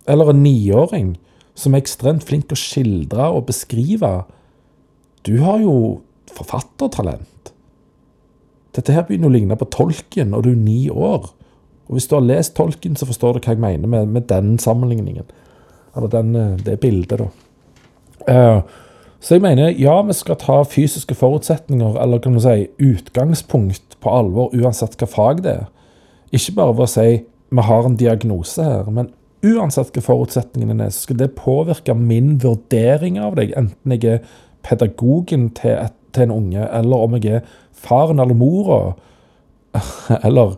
Eller 0.08 0.30
en 0.32 0.40
niåring 0.42 1.10
som 1.58 1.74
er 1.74 1.82
ekstremt 1.82 2.24
flink 2.24 2.48
til 2.48 2.56
å 2.56 2.62
skildre 2.62 3.26
og 3.36 3.44
beskrive. 3.50 4.12
Du 5.28 5.34
har 5.44 5.60
jo 5.60 5.74
forfattertalent. 6.32 7.52
Dette 8.76 8.94
her 8.94 9.04
begynner 9.04 9.28
å 9.28 9.34
ligne 9.34 9.58
på 9.58 9.68
tolken, 9.68 10.32
og 10.32 10.46
du 10.46 10.52
er 10.54 10.58
ni 10.58 10.88
år. 10.88 11.28
Og 11.90 11.96
Hvis 11.96 12.06
du 12.06 12.14
har 12.16 12.24
lest 12.24 12.54
tolken, 12.56 12.96
så 12.96 13.06
forstår 13.08 13.36
du 13.36 13.42
hva 13.42 13.52
jeg 13.52 13.60
mener 13.60 13.90
med, 13.90 14.08
med 14.08 14.28
den 14.30 14.56
sammenligningen. 14.62 15.26
Eller 15.96 16.08
den, 16.08 16.36
eh, 16.36 16.56
det 16.64 16.80
bildet, 16.80 17.18
da. 17.18 17.26
Uh, 18.28 18.60
så 19.20 19.36
jeg 19.36 19.44
mener, 19.44 19.68
ja, 19.76 19.98
vi 20.02 20.16
skal 20.16 20.38
ta 20.40 20.62
fysiske 20.64 21.14
forutsetninger, 21.14 21.98
eller 22.00 22.18
kan 22.18 22.36
du 22.36 22.40
si 22.40 22.68
utgangspunkt, 22.80 23.98
på 24.00 24.12
alvor, 24.16 24.54
uansett 24.56 24.96
hva 24.96 25.08
fag 25.12 25.42
det 25.44 25.52
er. 25.52 25.66
Ikke 26.32 26.54
bare 26.56 26.76
ved 26.78 26.86
å 26.86 26.88
si 26.88 27.08
vi 27.50 27.64
har 27.66 27.84
en 27.84 27.98
diagnose 28.00 28.64
her, 28.64 28.88
men 28.88 29.10
uansett 29.44 29.92
hva 29.92 30.04
forutsetningene 30.06 30.86
er, 30.86 30.94
så 30.94 31.04
skal 31.04 31.18
det 31.20 31.34
påvirke 31.36 31.96
min 31.98 32.38
vurdering 32.40 33.18
av 33.20 33.36
deg, 33.36 33.52
enten 33.58 33.96
jeg 33.96 34.06
er 34.08 34.38
pedagogen 34.64 35.50
til, 35.58 35.76
et, 35.84 35.96
til 36.16 36.28
en 36.28 36.36
unge, 36.38 36.64
eller 36.64 37.04
om 37.04 37.16
jeg 37.18 37.40
er 37.40 37.54
faren 37.76 38.22
eller 38.22 38.38
mora, 38.38 38.80
eller 40.26 40.56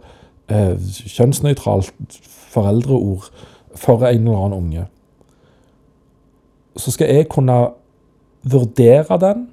eh, 0.53 0.79
kjønnsnøytralt 1.17 2.21
foreldreord 2.53 3.31
for 3.75 4.07
en 4.07 4.27
eller 4.27 4.47
annen 4.47 4.59
unge. 4.59 4.87
Så 6.79 6.95
skal 6.95 7.11
jeg 7.13 7.29
kunne 7.33 7.59
vurdere 8.43 9.19
den 9.21 9.49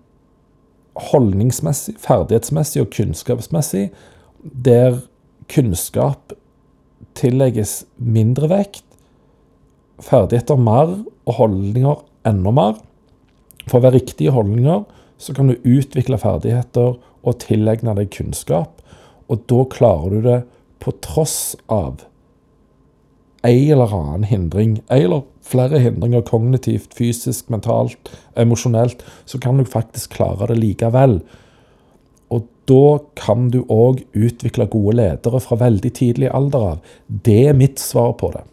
holdningsmessig, 1.00 1.96
ferdighetsmessig 2.02 2.84
og 2.84 2.92
kunnskapsmessig, 2.96 3.90
der 4.44 5.02
kunnskap 5.52 6.34
tillegges 7.20 7.84
mindre 7.98 8.50
vekt, 8.52 8.84
ferdigheter 10.00 10.60
mer 10.60 10.94
og 11.28 11.38
holdninger 11.40 12.04
enda 12.30 12.54
mer. 12.56 12.78
For 13.68 13.80
å 13.80 13.86
være 13.86 14.00
riktige 14.00 14.34
holdninger 14.36 14.86
så 15.20 15.36
kan 15.36 15.52
du 15.52 15.58
utvikle 15.68 16.20
ferdigheter 16.20 16.96
og 17.00 17.40
tilegne 17.44 17.96
deg 17.98 18.12
kunnskap. 18.16 18.80
Og 19.30 19.44
da 19.52 19.66
klarer 19.70 20.16
du 20.16 20.26
det 20.26 20.40
på 20.80 20.94
tross 21.04 21.58
av 21.68 22.06
en 23.48 23.72
eller 23.72 23.94
annen 23.96 24.26
hindring, 24.28 24.80
en 24.90 25.04
eller 25.04 25.28
flere 25.50 25.80
hindringer 25.82 26.22
kognitivt, 26.28 26.94
fysisk, 26.98 27.50
mentalt, 27.50 28.12
emosjonelt, 28.38 29.04
så 29.26 29.40
kan 29.42 29.58
du 29.58 29.66
faktisk 29.66 30.18
klare 30.18 30.50
det 30.52 30.60
likevel. 30.60 31.20
Og 32.30 32.46
da 32.70 33.00
kan 33.18 33.50
du 33.54 33.64
òg 33.72 34.04
utvikle 34.14 34.70
gode 34.70 35.00
ledere 35.00 35.42
fra 35.42 35.58
veldig 35.60 35.92
tidlig 35.98 36.30
alder 36.30 36.68
av. 36.76 36.96
Det 37.08 37.42
er 37.50 37.58
mitt 37.58 37.82
svar 37.82 38.14
på 38.20 38.32
det. 38.36 38.46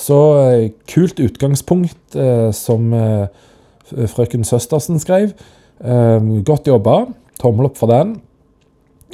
Så 0.00 0.16
eh, 0.40 0.70
kult 0.88 1.20
utgangspunkt 1.20 2.16
eh, 2.16 2.48
som 2.56 2.92
eh, 2.96 3.26
frøken 3.90 4.46
Søstersen 4.46 5.00
skrev. 5.02 5.34
Godt 5.80 6.68
jobba. 6.68 7.06
Tommel 7.40 7.70
opp 7.70 7.78
for 7.80 7.88
den. 7.90 8.18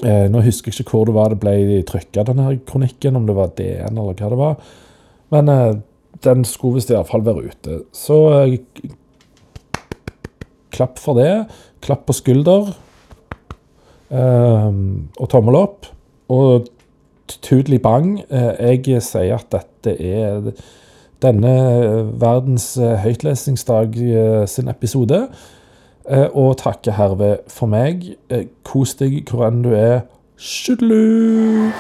Nå 0.04 0.42
husker 0.44 0.72
jeg 0.72 0.85
ikke 0.85 0.92
hvor 0.92 1.06
det 1.09 1.14
var 1.16 1.32
det 1.32 1.38
ble 1.40 1.80
trykka, 1.88 2.26
denne 2.28 2.50
kronikken, 2.68 3.16
om 3.16 3.24
det 3.28 3.37
var 3.37 3.54
DN 3.56 3.96
eller 3.96 4.16
hva 4.18 4.28
det 4.32 4.38
var. 4.40 4.59
Men 5.32 5.50
den 6.24 6.44
skulle 6.44 6.76
visst 6.76 6.92
iallfall 6.92 7.24
være 7.24 7.48
ute. 7.48 7.78
Så 7.96 8.18
klapp 10.76 11.00
for 11.00 11.16
det. 11.16 11.46
Klapp 11.85 12.04
på 12.04 12.16
skulder. 12.16 12.68
Og 14.12 15.28
tommel 15.32 15.61
opp. 15.62 15.88
Og 16.28 16.68
Tudeli 17.27 17.79
bang. 17.79 18.21
Eh, 18.31 18.83
jeg 18.85 19.02
sier 19.02 19.37
at 19.38 19.50
dette 19.52 19.96
er 19.98 20.50
denne 21.25 21.54
verdens 22.21 22.75
eh, 22.79 22.96
høytlesningsdag 23.02 23.98
eh, 23.98 24.42
sin 24.50 24.71
episode. 24.71 25.25
Og 26.09 26.57
takker 26.61 26.94
herved 26.94 27.48
for 27.50 27.67
meg. 27.71 28.13
Kos 28.67 28.94
deg 29.00 29.25
hvor 29.27 29.48
enn 29.48 29.65
du 29.67 29.73
er. 29.75 30.04
Skjudlu! 30.37 31.73